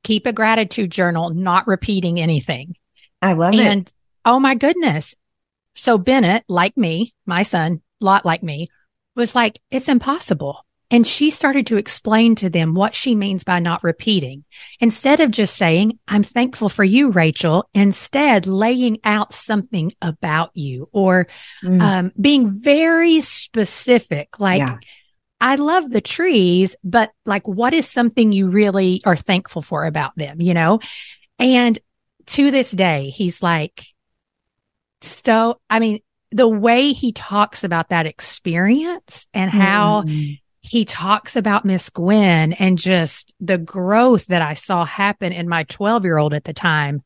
keep 0.02 0.26
a 0.26 0.32
gratitude 0.32 0.90
journal, 0.90 1.30
not 1.30 1.68
repeating 1.68 2.18
anything. 2.18 2.74
I 3.22 3.34
love 3.34 3.52
and, 3.52 3.60
it. 3.60 3.66
And 3.66 3.92
oh 4.24 4.40
my 4.40 4.54
goodness. 4.56 5.14
So 5.74 5.96
Bennett, 5.96 6.44
like 6.48 6.76
me, 6.76 7.14
my 7.26 7.42
son, 7.42 7.82
lot 8.00 8.24
like 8.24 8.42
me, 8.42 8.68
was 9.14 9.34
like, 9.34 9.60
it's 9.70 9.88
impossible. 9.88 10.64
And 10.92 11.06
she 11.06 11.30
started 11.30 11.68
to 11.68 11.76
explain 11.76 12.34
to 12.36 12.50
them 12.50 12.74
what 12.74 12.96
she 12.96 13.14
means 13.14 13.44
by 13.44 13.60
not 13.60 13.84
repeating. 13.84 14.44
Instead 14.80 15.20
of 15.20 15.30
just 15.30 15.56
saying, 15.56 15.98
I'm 16.08 16.24
thankful 16.24 16.68
for 16.68 16.82
you, 16.82 17.10
Rachel, 17.10 17.68
instead 17.72 18.48
laying 18.48 18.98
out 19.04 19.32
something 19.32 19.92
about 20.02 20.50
you 20.54 20.88
or 20.92 21.28
mm. 21.62 21.80
um, 21.80 22.12
being 22.20 22.58
very 22.58 23.20
specific. 23.20 24.40
Like, 24.40 24.58
yeah. 24.58 24.78
I 25.40 25.54
love 25.54 25.88
the 25.88 26.00
trees, 26.00 26.74
but 26.82 27.12
like, 27.24 27.46
what 27.46 27.72
is 27.72 27.88
something 27.88 28.32
you 28.32 28.50
really 28.50 29.00
are 29.06 29.16
thankful 29.16 29.62
for 29.62 29.86
about 29.86 30.16
them, 30.16 30.40
you 30.40 30.54
know? 30.54 30.80
And 31.38 31.78
to 32.26 32.50
this 32.50 32.70
day, 32.72 33.10
he's 33.10 33.42
like, 33.42 33.86
so, 35.02 35.60
I 35.70 35.78
mean, 35.78 36.00
the 36.32 36.48
way 36.48 36.92
he 36.92 37.12
talks 37.12 37.64
about 37.64 37.88
that 37.90 38.06
experience 38.06 39.26
and 39.32 39.50
how 39.50 40.02
mm 40.02 40.36
he 40.60 40.84
talks 40.84 41.36
about 41.36 41.64
Miss 41.64 41.88
Gwen 41.90 42.52
and 42.52 42.76
just 42.76 43.34
the 43.40 43.58
growth 43.58 44.26
that 44.26 44.42
I 44.42 44.54
saw 44.54 44.84
happen 44.84 45.32
in 45.32 45.48
my 45.48 45.64
12 45.64 46.04
year 46.04 46.18
old 46.18 46.34
at 46.34 46.44
the 46.44 46.52
time. 46.52 47.02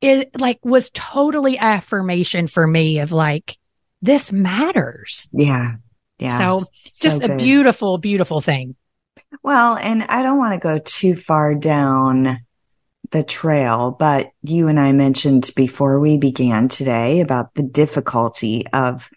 It 0.00 0.40
like 0.40 0.64
was 0.64 0.90
totally 0.94 1.58
affirmation 1.58 2.46
for 2.46 2.66
me 2.66 3.00
of 3.00 3.12
like, 3.12 3.58
this 4.02 4.30
matters. 4.30 5.28
Yeah. 5.32 5.76
Yeah. 6.18 6.38
So, 6.38 6.64
so 6.90 7.08
just 7.08 7.20
good. 7.20 7.30
a 7.30 7.36
beautiful, 7.36 7.98
beautiful 7.98 8.40
thing. 8.40 8.76
Well, 9.42 9.76
and 9.76 10.04
I 10.04 10.22
don't 10.22 10.38
want 10.38 10.54
to 10.54 10.60
go 10.60 10.78
too 10.78 11.16
far 11.16 11.54
down 11.54 12.38
the 13.10 13.22
trail, 13.22 13.94
but 13.98 14.30
you 14.42 14.68
and 14.68 14.78
I 14.78 14.92
mentioned 14.92 15.50
before 15.56 15.98
we 16.00 16.18
began 16.18 16.68
today 16.68 17.20
about 17.20 17.54
the 17.54 17.62
difficulty 17.62 18.66
of 18.72 19.10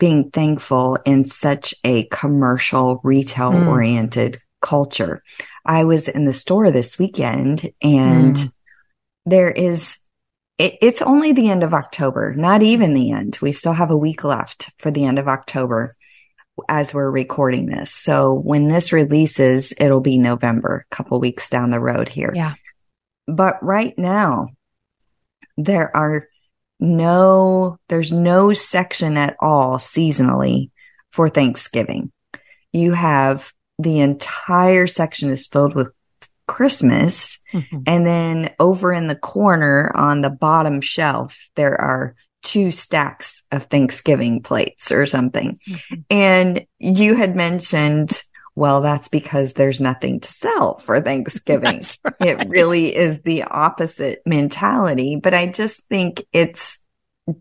being 0.00 0.30
thankful 0.30 0.98
in 1.04 1.24
such 1.24 1.74
a 1.84 2.06
commercial, 2.06 3.00
retail 3.04 3.52
oriented 3.68 4.32
mm. 4.32 4.40
culture. 4.60 5.22
I 5.64 5.84
was 5.84 6.08
in 6.08 6.24
the 6.24 6.32
store 6.32 6.72
this 6.72 6.98
weekend 6.98 7.70
and 7.80 8.34
mm. 8.34 8.52
there 9.26 9.50
is, 9.50 9.98
it, 10.58 10.78
it's 10.82 11.02
only 11.02 11.32
the 11.32 11.50
end 11.50 11.62
of 11.62 11.74
October, 11.74 12.34
not 12.34 12.62
even 12.62 12.94
the 12.94 13.12
end. 13.12 13.38
We 13.40 13.52
still 13.52 13.74
have 13.74 13.92
a 13.92 13.96
week 13.96 14.24
left 14.24 14.70
for 14.78 14.90
the 14.90 15.04
end 15.04 15.20
of 15.20 15.28
October 15.28 15.94
as 16.68 16.92
we're 16.92 17.10
recording 17.10 17.66
this. 17.66 17.92
So 17.92 18.34
when 18.34 18.68
this 18.68 18.92
releases, 18.92 19.72
it'll 19.78 20.00
be 20.00 20.18
November, 20.18 20.86
a 20.90 20.94
couple 20.94 21.20
weeks 21.20 21.48
down 21.48 21.70
the 21.70 21.78
road 21.78 22.08
here. 22.08 22.32
Yeah. 22.34 22.54
But 23.26 23.62
right 23.62 23.96
now, 23.96 24.48
there 25.56 25.94
are 25.94 26.26
no, 26.80 27.78
there's 27.88 28.12
no 28.12 28.52
section 28.52 29.16
at 29.16 29.36
all 29.40 29.76
seasonally 29.76 30.70
for 31.12 31.28
Thanksgiving. 31.28 32.10
You 32.72 32.92
have 32.92 33.52
the 33.78 34.00
entire 34.00 34.86
section 34.86 35.30
is 35.30 35.46
filled 35.46 35.74
with 35.74 35.90
Christmas. 36.46 37.38
Mm-hmm. 37.52 37.78
And 37.86 38.06
then 38.06 38.50
over 38.58 38.92
in 38.92 39.06
the 39.06 39.16
corner 39.16 39.92
on 39.94 40.20
the 40.20 40.30
bottom 40.30 40.80
shelf, 40.80 41.50
there 41.54 41.80
are 41.80 42.14
two 42.42 42.70
stacks 42.70 43.42
of 43.52 43.64
Thanksgiving 43.64 44.42
plates 44.42 44.90
or 44.90 45.06
something. 45.06 45.58
Mm-hmm. 45.68 45.94
And 46.10 46.66
you 46.78 47.14
had 47.14 47.36
mentioned, 47.36 48.20
well, 48.54 48.80
that's 48.80 49.08
because 49.08 49.52
there's 49.52 49.80
nothing 49.80 50.20
to 50.20 50.30
sell 50.30 50.76
for 50.76 51.00
Thanksgiving. 51.02 51.84
Right. 52.04 52.14
It 52.20 52.48
really 52.48 52.94
is 52.94 53.22
the 53.22 53.44
opposite 53.44 54.22
mentality. 54.26 55.16
But 55.16 55.34
I 55.34 55.46
just 55.46 55.84
think 55.88 56.24
it's 56.32 56.78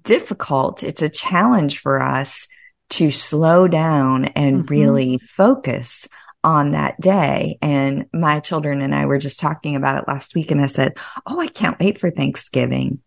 difficult. 0.03 0.83
It's 0.83 1.01
a 1.01 1.09
challenge 1.09 1.79
for 1.79 2.01
us 2.01 2.47
to 2.91 3.11
slow 3.11 3.67
down 3.67 4.25
and 4.25 4.63
mm-hmm. 4.63 4.73
really 4.73 5.17
focus 5.19 6.07
on 6.43 6.71
that 6.71 6.99
day. 6.99 7.57
And 7.61 8.05
my 8.13 8.39
children 8.39 8.81
and 8.81 8.95
I 8.95 9.05
were 9.05 9.17
just 9.17 9.39
talking 9.39 9.75
about 9.75 10.01
it 10.01 10.07
last 10.07 10.35
week 10.35 10.51
and 10.51 10.61
I 10.61 10.67
said, 10.67 10.97
Oh, 11.25 11.39
I 11.39 11.47
can't 11.47 11.79
wait 11.79 11.99
for 11.99 12.11
Thanksgiving. 12.11 12.99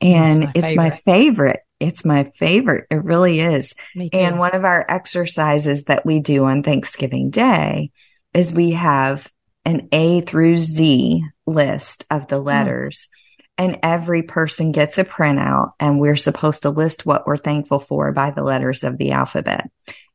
And 0.00 0.44
my 0.44 0.52
it's 0.54 0.74
my 0.74 0.90
favorite. 0.90 1.60
It's 1.80 2.04
my 2.04 2.30
favorite. 2.36 2.86
It 2.90 3.02
really 3.02 3.40
is. 3.40 3.74
And 4.12 4.38
one 4.38 4.54
of 4.54 4.64
our 4.64 4.84
exercises 4.88 5.84
that 5.84 6.04
we 6.04 6.20
do 6.20 6.44
on 6.44 6.62
Thanksgiving 6.62 7.30
Day 7.30 7.90
is 8.34 8.52
we 8.52 8.72
have 8.72 9.30
an 9.64 9.88
A 9.92 10.20
through 10.20 10.58
Z 10.58 11.24
list 11.46 12.04
of 12.10 12.28
the 12.28 12.38
hmm. 12.38 12.46
letters. 12.46 13.08
Mm. 13.08 13.16
And 13.58 13.78
every 13.82 14.22
person 14.22 14.72
gets 14.72 14.96
a 14.96 15.04
printout, 15.04 15.72
and 15.78 16.00
we're 16.00 16.16
supposed 16.16 16.62
to 16.62 16.70
list 16.70 17.04
what 17.04 17.26
we're 17.26 17.36
thankful 17.36 17.78
for 17.78 18.10
by 18.10 18.30
the 18.30 18.42
letters 18.42 18.84
of 18.84 18.96
the 18.96 19.10
alphabet. 19.10 19.70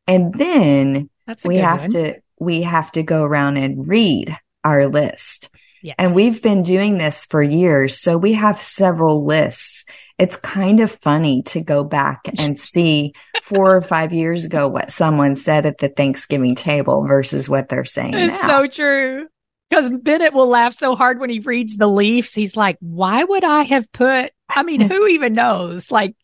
And 0.08 0.34
then 0.34 1.10
we 1.44 1.58
have 1.58 1.82
one. 1.82 1.90
to 1.90 2.14
we 2.40 2.62
have 2.62 2.90
to 2.92 3.04
go 3.04 3.22
around 3.22 3.56
and 3.56 3.86
read 3.86 4.36
our 4.64 4.88
list. 4.88 5.48
Yes. 5.80 5.94
And 5.98 6.14
we've 6.14 6.42
been 6.42 6.64
doing 6.64 6.98
this 6.98 7.24
for 7.26 7.40
years. 7.42 8.00
So 8.00 8.18
we 8.18 8.32
have 8.32 8.60
several 8.60 9.24
lists. 9.24 9.84
It's 10.18 10.36
kind 10.36 10.80
of 10.80 10.90
funny 10.90 11.42
to 11.44 11.62
go 11.62 11.84
back 11.84 12.22
and 12.38 12.58
see 12.60 13.14
four 13.42 13.76
or 13.76 13.80
five 13.80 14.12
years 14.12 14.44
ago 14.44 14.68
what 14.68 14.90
someone 14.90 15.36
said 15.36 15.66
at 15.66 15.78
the 15.78 15.88
Thanksgiving 15.88 16.54
table 16.54 17.06
versus 17.06 17.48
what 17.48 17.68
they're 17.68 17.84
saying 17.84 18.14
it's 18.14 18.42
now. 18.42 18.48
so 18.48 18.66
true. 18.66 19.26
Because 19.68 19.90
Bennett 19.90 20.32
will 20.32 20.46
laugh 20.48 20.74
so 20.74 20.94
hard 20.94 21.18
when 21.18 21.28
he 21.28 21.40
reads 21.40 21.76
the 21.76 21.88
Leafs. 21.88 22.32
He's 22.32 22.56
like, 22.56 22.76
why 22.80 23.24
would 23.24 23.42
I 23.42 23.64
have 23.64 23.90
put, 23.92 24.32
I 24.48 24.62
mean, 24.62 24.80
who 24.80 25.06
even 25.08 25.34
knows? 25.34 25.90
Like, 25.90 26.14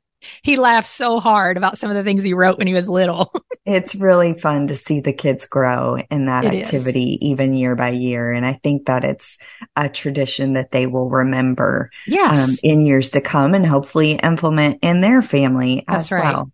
he 0.42 0.56
laughs 0.56 0.88
so 0.88 1.18
hard 1.18 1.56
about 1.56 1.78
some 1.78 1.90
of 1.90 1.96
the 1.96 2.04
things 2.04 2.22
he 2.22 2.34
wrote 2.34 2.58
when 2.58 2.68
he 2.68 2.74
was 2.74 2.88
little. 2.88 3.32
it's 3.64 3.94
really 3.94 4.34
fun 4.34 4.66
to 4.66 4.76
see 4.76 5.00
the 5.00 5.12
kids 5.12 5.46
grow 5.46 5.96
in 6.10 6.26
that 6.26 6.44
it 6.44 6.54
activity, 6.54 7.12
is. 7.14 7.18
even 7.22 7.52
year 7.52 7.76
by 7.76 7.90
year. 7.90 8.32
And 8.32 8.44
I 8.44 8.54
think 8.54 8.86
that 8.86 9.04
it's 9.04 9.38
a 9.76 9.88
tradition 9.88 10.54
that 10.54 10.72
they 10.72 10.86
will 10.86 11.08
remember 11.08 11.90
yes. 12.06 12.36
Um, 12.36 12.56
in 12.62 12.84
years 12.84 13.12
to 13.12 13.20
come 13.20 13.54
and 13.54 13.64
hopefully 13.64 14.12
implement 14.12 14.80
in 14.82 15.00
their 15.00 15.22
family 15.22 15.84
That's 15.86 16.06
as 16.06 16.12
right. 16.12 16.24
well. 16.24 16.52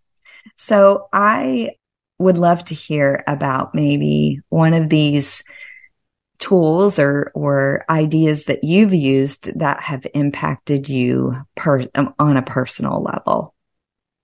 So 0.57 1.09
I 1.13 1.71
would 2.19 2.37
love 2.37 2.65
to 2.65 2.75
hear 2.75 3.25
about 3.27 3.75
maybe 3.75 4.41
one 4.49 4.75
of 4.75 4.89
these 4.91 5.45
tools 6.39 6.99
or 6.99 7.33
or 7.35 7.85
ideas 7.91 8.45
that 8.45 8.63
you've 8.63 8.95
used 8.95 9.59
that 9.59 9.83
have 9.83 10.07
impacted 10.15 10.89
you 10.89 11.37
per, 11.57 11.85
um, 11.95 12.15
on 12.19 12.37
a 12.37 12.43
personal 12.43 13.03
level 13.03 13.55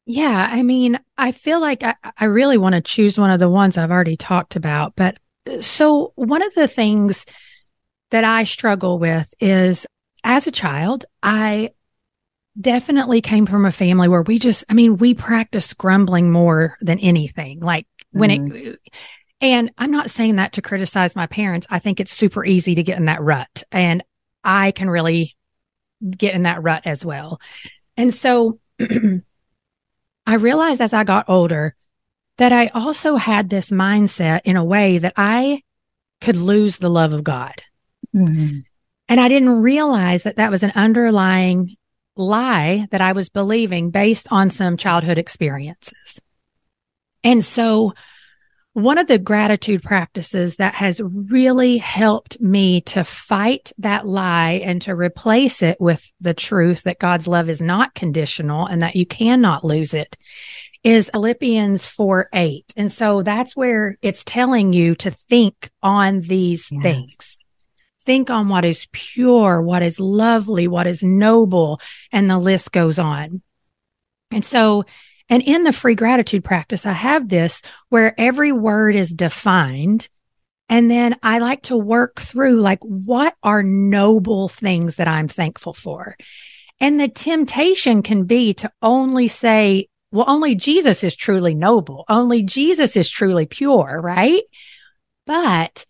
yeah, 0.06 0.48
I 0.50 0.62
mean, 0.62 0.98
I 1.16 1.32
feel 1.32 1.60
like 1.60 1.82
I, 1.82 1.94
I 2.18 2.26
really 2.26 2.58
want 2.58 2.74
to 2.74 2.80
choose 2.80 3.18
one 3.18 3.30
of 3.30 3.38
the 3.38 3.48
ones 3.48 3.78
I've 3.78 3.90
already 3.90 4.16
talked 4.16 4.56
about. 4.56 4.94
But 4.96 5.18
uh, 5.50 5.60
so 5.60 6.12
one 6.16 6.42
of 6.42 6.54
the 6.54 6.68
things 6.68 7.24
that 8.10 8.24
I 8.24 8.44
struggle 8.44 8.98
with 8.98 9.32
is 9.40 9.86
as 10.22 10.46
a 10.46 10.52
child, 10.52 11.06
I 11.22 11.70
definitely 12.60 13.22
came 13.22 13.46
from 13.46 13.64
a 13.64 13.72
family 13.72 14.08
where 14.08 14.22
we 14.22 14.38
just, 14.38 14.64
I 14.68 14.74
mean, 14.74 14.98
we 14.98 15.14
practice 15.14 15.72
grumbling 15.72 16.30
more 16.30 16.76
than 16.80 16.98
anything. 16.98 17.60
Like 17.60 17.86
when 18.10 18.30
mm-hmm. 18.30 18.56
it, 18.56 18.80
and 19.40 19.72
I'm 19.78 19.90
not 19.90 20.10
saying 20.10 20.36
that 20.36 20.52
to 20.52 20.62
criticize 20.62 21.16
my 21.16 21.26
parents. 21.26 21.66
I 21.70 21.78
think 21.78 21.98
it's 21.98 22.12
super 22.12 22.44
easy 22.44 22.74
to 22.76 22.82
get 22.82 22.98
in 22.98 23.06
that 23.06 23.22
rut 23.22 23.64
and 23.72 24.04
I 24.44 24.70
can 24.70 24.88
really 24.90 25.34
get 26.08 26.34
in 26.34 26.42
that 26.42 26.62
rut 26.62 26.82
as 26.84 27.04
well. 27.04 27.40
And 27.96 28.12
so 28.12 28.60
I 30.26 30.34
realized 30.34 30.80
as 30.80 30.92
I 30.92 31.04
got 31.04 31.28
older 31.28 31.74
that 32.38 32.52
I 32.52 32.68
also 32.68 33.16
had 33.16 33.48
this 33.48 33.70
mindset 33.70 34.40
in 34.44 34.56
a 34.56 34.64
way 34.64 34.98
that 34.98 35.12
I 35.16 35.62
could 36.20 36.36
lose 36.36 36.78
the 36.78 36.90
love 36.90 37.12
of 37.12 37.24
God. 37.24 37.62
Mm-hmm. 38.14 38.60
And 39.08 39.20
I 39.20 39.28
didn't 39.28 39.62
realize 39.62 40.22
that 40.22 40.36
that 40.36 40.50
was 40.50 40.62
an 40.62 40.72
underlying 40.74 41.76
lie 42.16 42.86
that 42.90 43.00
I 43.00 43.12
was 43.12 43.28
believing 43.28 43.90
based 43.90 44.28
on 44.30 44.50
some 44.50 44.76
childhood 44.76 45.18
experiences. 45.18 46.20
And 47.22 47.44
so 47.44 47.92
one 48.74 48.98
of 48.98 49.06
the 49.06 49.18
gratitude 49.18 49.84
practices 49.84 50.56
that 50.56 50.74
has 50.74 51.00
really 51.00 51.78
helped 51.78 52.40
me 52.40 52.80
to 52.80 53.04
fight 53.04 53.72
that 53.78 54.04
lie 54.04 54.60
and 54.64 54.82
to 54.82 54.94
replace 54.94 55.62
it 55.62 55.80
with 55.80 56.12
the 56.20 56.34
truth 56.34 56.82
that 56.82 56.98
God's 56.98 57.28
love 57.28 57.48
is 57.48 57.60
not 57.60 57.94
conditional 57.94 58.66
and 58.66 58.82
that 58.82 58.96
you 58.96 59.06
cannot 59.06 59.64
lose 59.64 59.94
it 59.94 60.16
is 60.82 61.08
Philippians 61.10 61.86
4 61.86 62.28
8. 62.34 62.72
And 62.76 62.92
so 62.92 63.22
that's 63.22 63.56
where 63.56 63.96
it's 64.02 64.24
telling 64.24 64.72
you 64.72 64.96
to 64.96 65.12
think 65.12 65.70
on 65.80 66.20
these 66.20 66.68
yes. 66.70 66.82
things. 66.82 67.38
Think 68.04 68.28
on 68.28 68.48
what 68.48 68.64
is 68.64 68.88
pure, 68.90 69.62
what 69.62 69.84
is 69.84 70.00
lovely, 70.00 70.66
what 70.66 70.88
is 70.88 71.02
noble, 71.02 71.80
and 72.10 72.28
the 72.28 72.38
list 72.38 72.72
goes 72.72 72.98
on. 72.98 73.40
And 74.32 74.44
so 74.44 74.84
and 75.28 75.42
in 75.42 75.64
the 75.64 75.72
free 75.72 75.94
gratitude 75.94 76.44
practice, 76.44 76.84
I 76.84 76.92
have 76.92 77.28
this 77.28 77.62
where 77.88 78.18
every 78.18 78.52
word 78.52 78.94
is 78.94 79.10
defined. 79.10 80.08
And 80.68 80.90
then 80.90 81.16
I 81.22 81.38
like 81.38 81.62
to 81.64 81.76
work 81.76 82.20
through 82.20 82.60
like, 82.60 82.80
what 82.82 83.34
are 83.42 83.62
noble 83.62 84.48
things 84.48 84.96
that 84.96 85.08
I'm 85.08 85.28
thankful 85.28 85.74
for? 85.74 86.16
And 86.80 86.98
the 86.98 87.08
temptation 87.08 88.02
can 88.02 88.24
be 88.24 88.54
to 88.54 88.70
only 88.82 89.28
say, 89.28 89.88
well, 90.10 90.24
only 90.28 90.54
Jesus 90.54 91.02
is 91.04 91.16
truly 91.16 91.54
noble. 91.54 92.04
Only 92.08 92.42
Jesus 92.42 92.96
is 92.96 93.10
truly 93.10 93.46
pure, 93.46 94.00
right? 94.02 94.42
But 95.26 95.86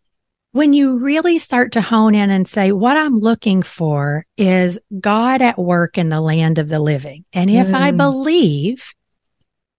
when 0.53 0.73
you 0.73 0.99
really 0.99 1.39
start 1.41 1.73
to 1.73 1.81
hone 1.81 2.15
in 2.15 2.31
and 2.31 2.47
say, 2.47 2.71
what 2.71 2.97
I'm 2.97 3.17
looking 3.17 3.63
for 3.63 4.25
is 4.37 4.79
God 5.01 5.43
at 5.43 5.59
work 5.59 5.99
in 5.99 6.09
the 6.09 6.21
land 6.21 6.59
of 6.59 6.69
the 6.69 6.79
living. 6.79 7.25
And 7.33 7.51
if 7.51 7.69
mm. 7.69 7.75
I 7.75 7.91
believe 7.91 8.95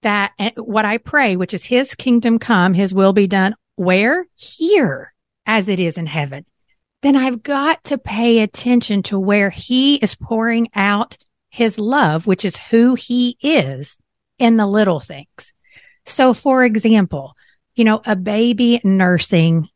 that 0.06 0.32
eh, 0.39 0.52
what 0.56 0.86
I 0.86 1.00
pray, 1.00 1.36
which 1.36 1.54
is 1.54 1.65
his 1.65 1.96
kingdom 1.96 2.39
come, 2.39 2.74
his 2.74 2.94
will 2.94 3.12
be 3.12 3.28
done 3.28 3.56
where? 3.76 4.26
Here 4.36 5.13
as 5.46 5.68
it 5.68 5.80
is 5.80 5.98
in 5.98 6.06
heaven. 6.06 6.46
Then 7.02 7.15
I've 7.15 7.44
got 7.44 7.84
to 7.86 7.98
pay 7.98 8.39
attention 8.39 9.04
to 9.04 9.20
where 9.20 9.50
he 9.50 9.96
is 9.96 10.15
pouring 10.15 10.70
out 10.74 11.18
his 11.50 11.78
love, 11.78 12.26
which 12.26 12.46
is 12.46 12.56
who 12.56 12.96
he 12.96 13.38
is 13.41 13.98
in 14.39 14.58
the 14.58 14.68
little 14.68 15.00
things. 15.00 15.54
So 16.06 16.34
for 16.34 16.63
example, 16.63 17.36
you 17.76 17.84
know, 17.84 18.02
a 18.06 18.15
baby 18.15 18.80
nursing 18.84 19.70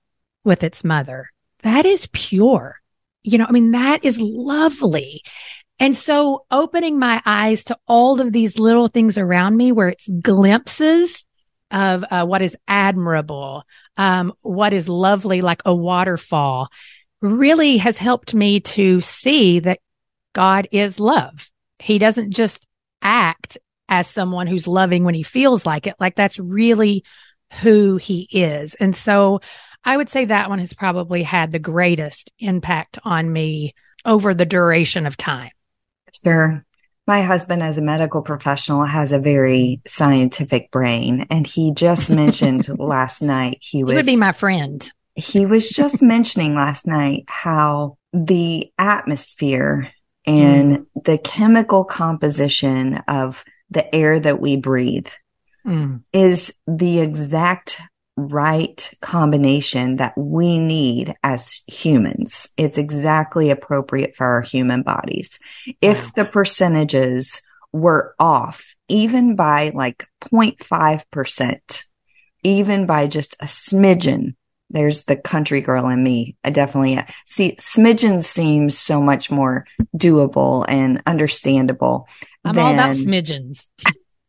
with 0.44 0.63
its 0.63 0.84
mother, 0.84 1.30
that 1.63 1.86
is 1.86 2.08
pure. 2.13 2.76
You 3.24 3.39
know, 3.39 3.46
I 3.48 3.52
mean, 3.52 3.72
that 3.72 4.06
is 4.06 4.20
lovely. 4.22 5.24
And 5.80 5.96
so 5.96 6.46
opening 6.52 7.00
my 7.00 7.22
eyes 7.26 7.63
to 7.65 7.78
all 7.88 8.20
of 8.20 8.34
these 8.34 8.60
little 8.60 8.89
things 8.89 9.18
around 9.18 9.56
me 9.56 9.72
where 9.72 9.88
it's 9.88 10.08
glimpses 10.22 11.24
of 11.72 12.04
uh, 12.10 12.26
what 12.26 12.42
is 12.42 12.58
admirable, 12.68 13.63
um, 13.98 14.34
what 14.42 14.74
is 14.74 14.89
lovely, 14.89 15.42
like 15.42 15.62
a 15.65 15.74
waterfall, 15.74 16.70
really 17.22 17.78
has 17.78 17.98
helped 17.98 18.34
me 18.34 18.60
to 18.60 19.02
see 19.02 19.60
that 19.60 19.80
God 20.34 20.68
is 20.72 21.00
love. 21.00 21.50
He 21.80 21.98
doesn't 21.98 22.32
just 22.32 22.65
act 23.02 23.58
as 23.88 24.08
someone 24.08 24.48
who's 24.48 24.68
loving 24.68 25.04
when 25.04 25.15
he 25.15 25.24
feels 25.24 25.65
like 25.65 25.88
it. 25.88 25.96
Like 26.00 26.15
that's 26.15 26.39
really 26.39 27.04
who 27.62 27.98
he 27.98 28.28
is. 28.32 28.76
And 28.76 28.96
so 28.96 29.42
I 29.84 29.96
would 29.96 30.10
say 30.10 30.26
that 30.26 30.50
one 30.50 30.60
has 30.60 30.74
probably 30.74 31.24
had 31.24 31.52
the 31.52 31.60
greatest 31.60 32.32
impact 32.38 33.00
on 33.04 33.32
me 33.32 33.74
over 34.06 34.34
the 34.34 34.46
duration 34.46 35.06
of 35.06 35.18
time. 35.18 35.52
Sure. 36.24 36.63
My 37.08 37.24
husband, 37.24 37.63
as 37.63 37.78
a 37.78 37.82
medical 37.82 38.22
professional, 38.22 38.86
has 38.86 39.12
a 39.12 39.19
very 39.19 39.82
scientific 39.88 40.69
brain. 40.72 41.26
And 41.30 41.48
he 41.48 41.74
just 41.74 42.10
mentioned 42.10 42.67
last 42.80 43.22
night 43.22 43.58
he 43.62 43.84
was. 43.84 43.93
He 43.93 43.98
would 43.98 44.06
be 44.06 44.15
my 44.15 44.32
friend. 44.32 44.91
He 45.15 45.45
was 45.45 45.69
just 45.69 46.02
mentioning 46.02 46.56
last 46.56 46.88
night 46.88 47.26
how 47.28 47.98
the 48.13 48.72
atmosphere 48.78 49.91
and 50.26 50.78
mm. 50.78 51.04
the 51.04 51.17
chemical 51.17 51.84
composition 51.84 52.95
of 53.08 53.43
the 53.69 53.93
air 53.93 54.19
that 54.19 54.39
we 54.39 54.58
breathe 54.58 55.08
mm. 55.65 56.02
is 56.13 56.54
the 56.67 57.00
exact 57.00 57.82
right 58.20 58.92
combination 59.02 59.98
that 59.98 60.14
we 60.18 60.60
need 60.60 61.16
as 61.24 61.62
humans. 61.68 62.50
It's 62.58 62.78
exactly 62.78 63.50
appropriate 63.50 64.16
for 64.16 64.26
our 64.26 64.42
human 64.42 64.84
bodies. 64.84 65.40
If 65.82 66.14
the 66.14 66.26
percentages 66.26 67.42
were 67.72 68.16
off, 68.20 68.76
even 68.88 69.36
by 69.36 69.72
like 69.74 70.08
0.5%, 70.22 71.84
even 72.44 72.86
by 72.86 73.08
just 73.08 73.36
a 73.42 73.46
smidgen, 73.46 74.36
there's 74.70 75.04
the 75.04 75.16
country 75.16 75.62
girl 75.62 75.88
in 75.88 76.04
me. 76.04 76.36
I 76.44 76.52
definitely 76.52 76.98
uh, 76.98 77.06
see 77.26 77.56
smidgen 77.56 78.24
seems 78.24 78.78
so 78.78 79.02
much 79.02 79.32
more 79.32 79.66
doable 79.98 80.66
and 80.68 81.02
understandable. 81.08 82.08
I'm 82.46 82.56
than, 82.56 82.66
all 82.66 82.74
about 82.74 82.96
smidgens. 82.96 83.68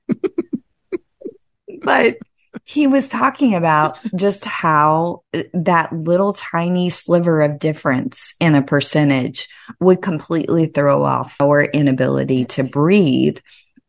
but 1.82 2.16
he 2.70 2.86
was 2.86 3.08
talking 3.08 3.56
about 3.56 3.98
just 4.14 4.44
how 4.44 5.24
eh, 5.32 5.42
that 5.52 5.92
little 5.92 6.32
tiny 6.32 6.88
sliver 6.88 7.40
of 7.40 7.58
difference 7.58 8.36
in 8.38 8.54
a 8.54 8.62
percentage 8.62 9.48
would 9.80 10.00
completely 10.00 10.66
throw 10.66 11.02
off 11.02 11.34
our 11.40 11.64
inability 11.64 12.44
to 12.44 12.62
breathe. 12.62 13.38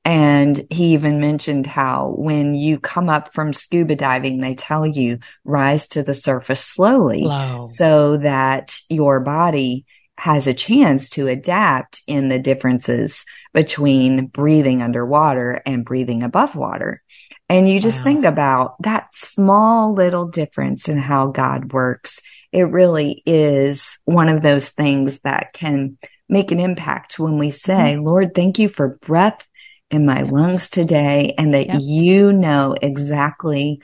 And 0.03 0.65
he 0.71 0.93
even 0.93 1.19
mentioned 1.19 1.67
how 1.67 2.15
when 2.17 2.55
you 2.55 2.79
come 2.79 3.07
up 3.07 3.35
from 3.35 3.53
scuba 3.53 3.95
diving, 3.95 4.41
they 4.41 4.55
tell 4.55 4.87
you 4.87 5.19
rise 5.43 5.87
to 5.89 6.01
the 6.01 6.15
surface 6.15 6.63
slowly 6.63 7.25
so 7.67 8.17
that 8.17 8.75
your 8.89 9.19
body 9.19 9.85
has 10.21 10.45
a 10.45 10.53
chance 10.53 11.09
to 11.09 11.27
adapt 11.27 12.03
in 12.05 12.29
the 12.29 12.37
differences 12.37 13.25
between 13.55 14.27
breathing 14.27 14.83
underwater 14.83 15.63
and 15.65 15.83
breathing 15.83 16.21
above 16.21 16.55
water. 16.55 17.01
And 17.49 17.67
you 17.67 17.79
just 17.79 17.97
wow. 17.97 18.03
think 18.03 18.25
about 18.25 18.81
that 18.83 19.07
small 19.15 19.95
little 19.95 20.27
difference 20.27 20.87
in 20.87 20.99
how 20.99 21.31
God 21.31 21.73
works. 21.73 22.21
It 22.51 22.65
really 22.65 23.23
is 23.25 23.97
one 24.05 24.29
of 24.29 24.43
those 24.43 24.69
things 24.69 25.21
that 25.21 25.53
can 25.53 25.97
make 26.29 26.51
an 26.51 26.59
impact 26.59 27.17
when 27.17 27.39
we 27.39 27.49
say, 27.49 27.95
mm-hmm. 27.95 28.05
Lord, 28.05 28.35
thank 28.35 28.59
you 28.59 28.69
for 28.69 28.99
breath 29.01 29.47
in 29.89 30.05
my 30.05 30.21
yep. 30.21 30.31
lungs 30.31 30.69
today 30.69 31.33
and 31.35 31.55
that 31.55 31.65
yep. 31.65 31.77
you 31.81 32.31
know 32.31 32.75
exactly 32.79 33.81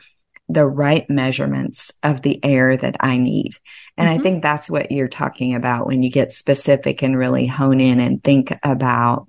the 0.50 0.66
right 0.66 1.10
measurements 1.10 1.92
of 2.04 2.22
the 2.22 2.44
air 2.44 2.78
that 2.78 2.96
I 3.00 3.18
need. 3.18 3.56
And 3.98 4.08
mm-hmm. 4.08 4.20
I 4.20 4.24
think 4.24 4.44
that's 4.44 4.70
what 4.70 4.92
you're 4.92 5.10
talking 5.10 5.56
about 5.56 5.88
when 5.88 6.04
you 6.04 6.10
get 6.10 6.32
specific 6.32 7.02
and 7.02 7.18
really 7.18 7.48
hone 7.48 7.82
in 7.82 8.00
and 8.00 8.24
think 8.24 8.54
about 8.64 9.28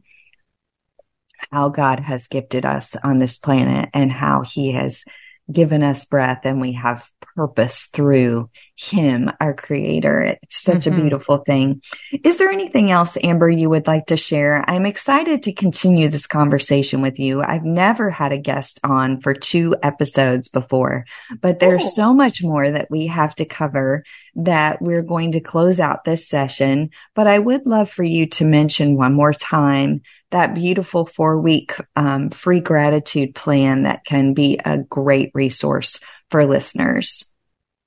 how 1.50 1.68
God 1.68 2.00
has 2.00 2.28
gifted 2.28 2.64
us 2.64 2.96
on 2.96 3.18
this 3.18 3.38
planet 3.38 3.90
and 3.94 4.12
how 4.12 4.42
he 4.42 4.72
has 4.72 5.04
given 5.50 5.82
us 5.82 6.04
breath 6.04 6.40
and 6.44 6.60
we 6.60 6.72
have 6.72 7.08
purpose 7.20 7.88
through 7.92 8.50
him, 8.76 9.30
our 9.40 9.54
creator. 9.54 10.20
It's 10.22 10.60
such 10.60 10.84
mm-hmm. 10.84 10.98
a 10.98 11.00
beautiful 11.00 11.38
thing. 11.38 11.82
Is 12.24 12.36
there 12.36 12.50
anything 12.50 12.90
else, 12.90 13.16
Amber, 13.22 13.48
you 13.48 13.70
would 13.70 13.86
like 13.86 14.06
to 14.06 14.16
share? 14.16 14.68
I'm 14.68 14.86
excited 14.86 15.44
to 15.44 15.52
continue 15.52 16.08
this 16.08 16.26
conversation 16.26 17.00
with 17.00 17.18
you. 17.18 17.40
I've 17.40 17.64
never 17.64 18.10
had 18.10 18.32
a 18.32 18.38
guest 18.38 18.80
on 18.82 19.20
for 19.20 19.34
two 19.34 19.76
episodes 19.82 20.48
before, 20.48 21.06
but 21.40 21.60
there's 21.60 21.84
oh. 21.84 21.90
so 21.94 22.14
much 22.14 22.42
more 22.42 22.70
that 22.70 22.90
we 22.90 23.06
have 23.06 23.34
to 23.36 23.44
cover 23.44 24.04
that 24.38 24.80
we're 24.80 25.02
going 25.02 25.32
to 25.32 25.40
close 25.40 25.78
out 25.80 26.04
this 26.04 26.28
session. 26.28 26.90
But 27.14 27.26
I 27.26 27.38
would 27.38 27.66
love 27.66 27.90
for 27.90 28.04
you 28.04 28.26
to 28.26 28.44
mention 28.44 28.96
one 28.96 29.14
more 29.14 29.32
time 29.32 30.02
that 30.30 30.54
beautiful 30.54 31.06
four 31.06 31.40
week 31.40 31.72
um, 31.96 32.28
free 32.30 32.60
gratitude 32.60 33.34
plan 33.34 33.82
that 33.82 34.04
can 34.04 34.34
be 34.34 34.60
a 34.64 34.78
great 34.78 35.32
resource 35.34 35.98
for 36.30 36.46
listeners. 36.46 37.24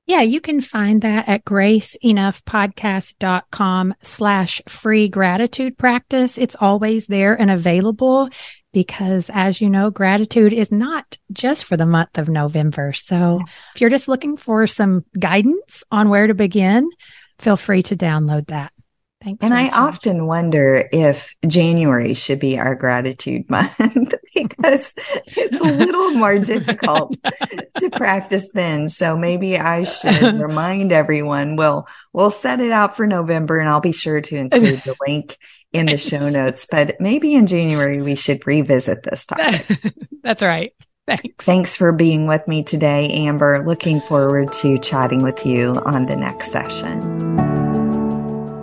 Yeah, 0.07 0.21
you 0.21 0.41
can 0.41 0.59
find 0.59 1.03
that 1.03 1.29
at 1.29 1.45
graceenoughpodcast.com 1.45 3.93
slash 4.01 4.61
free 4.67 5.07
gratitude 5.07 5.77
practice. 5.77 6.37
It's 6.37 6.57
always 6.59 7.05
there 7.05 7.39
and 7.39 7.49
available 7.49 8.27
because 8.73 9.29
as 9.33 9.61
you 9.61 9.69
know, 9.69 9.89
gratitude 9.89 10.53
is 10.53 10.71
not 10.71 11.17
just 11.31 11.65
for 11.65 11.77
the 11.77 11.85
month 11.85 12.17
of 12.17 12.29
November. 12.29 12.93
So 12.93 13.41
if 13.75 13.81
you're 13.81 13.89
just 13.89 14.07
looking 14.07 14.37
for 14.37 14.67
some 14.67 15.05
guidance 15.17 15.83
on 15.91 16.09
where 16.09 16.27
to 16.27 16.33
begin, 16.33 16.89
feel 17.39 17.57
free 17.57 17.83
to 17.83 17.95
download 17.95 18.47
that. 18.47 18.71
Thanks. 19.23 19.43
And 19.43 19.53
I 19.53 19.69
often 19.69 20.25
wonder 20.25 20.89
if 20.91 21.35
January 21.45 22.15
should 22.15 22.39
be 22.39 22.57
our 22.57 22.73
gratitude 22.73 23.47
month 23.49 24.15
because 24.33 24.95
it's 25.27 25.59
a 25.59 25.63
little 25.63 26.11
more 26.11 26.39
difficult 26.39 27.15
to 27.77 27.89
practice 27.91 28.49
then. 28.51 28.89
So 28.89 29.15
maybe 29.15 29.59
I 29.59 29.83
should 29.83 30.23
remind 30.41 30.91
everyone. 30.91 31.55
We'll 31.55 31.87
we'll 32.13 32.31
set 32.31 32.61
it 32.61 32.71
out 32.71 32.97
for 32.97 33.05
November 33.05 33.59
and 33.59 33.69
I'll 33.69 33.79
be 33.79 33.91
sure 33.91 34.21
to 34.21 34.35
include 34.35 34.81
the 34.81 34.95
link 35.07 35.37
in 35.73 35.87
the 35.87 35.97
show 35.97 36.29
notes. 36.29 36.67
But 36.69 36.99
maybe 36.99 37.33
in 37.33 37.47
January 37.47 38.01
we 38.01 38.15
should 38.15 38.45
revisit 38.45 39.03
this 39.03 39.25
topic. 39.25 39.65
That's 40.23 40.41
right. 40.41 40.73
Thanks. 41.07 41.45
Thanks 41.45 41.75
for 41.75 41.91
being 41.91 42.27
with 42.27 42.47
me 42.47 42.63
today, 42.63 43.07
Amber. 43.09 43.65
Looking 43.65 44.01
forward 44.01 44.53
to 44.53 44.77
chatting 44.77 45.23
with 45.23 45.45
you 45.45 45.73
on 45.85 46.05
the 46.05 46.15
next 46.15 46.51
session. 46.51 47.01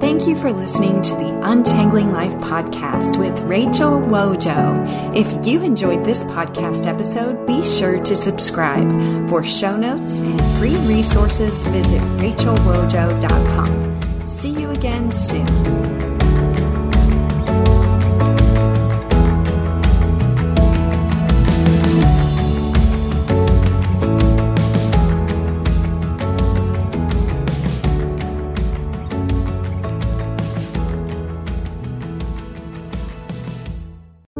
Thank 0.00 0.28
you 0.28 0.36
for 0.36 0.52
listening 0.52 1.02
to 1.02 1.14
the 1.16 1.40
Untangling 1.42 2.12
Life 2.12 2.32
podcast 2.34 3.18
with 3.18 3.38
Rachel 3.40 4.00
Wojo. 4.00 4.86
If 5.14 5.46
you 5.46 5.62
enjoyed 5.62 6.04
this 6.04 6.24
podcast 6.24 6.86
episode, 6.86 7.46
be 7.46 7.64
sure 7.64 8.02
to 8.04 8.16
subscribe. 8.16 9.28
For 9.28 9.44
show 9.44 9.76
notes 9.76 10.18
and 10.18 10.40
free 10.58 10.76
resources, 10.86 11.64
visit 11.66 12.00
rachelwojo.com. 12.18 14.28
See 14.28 14.50
you 14.50 14.70
again 14.70 15.10
soon. 15.10 15.77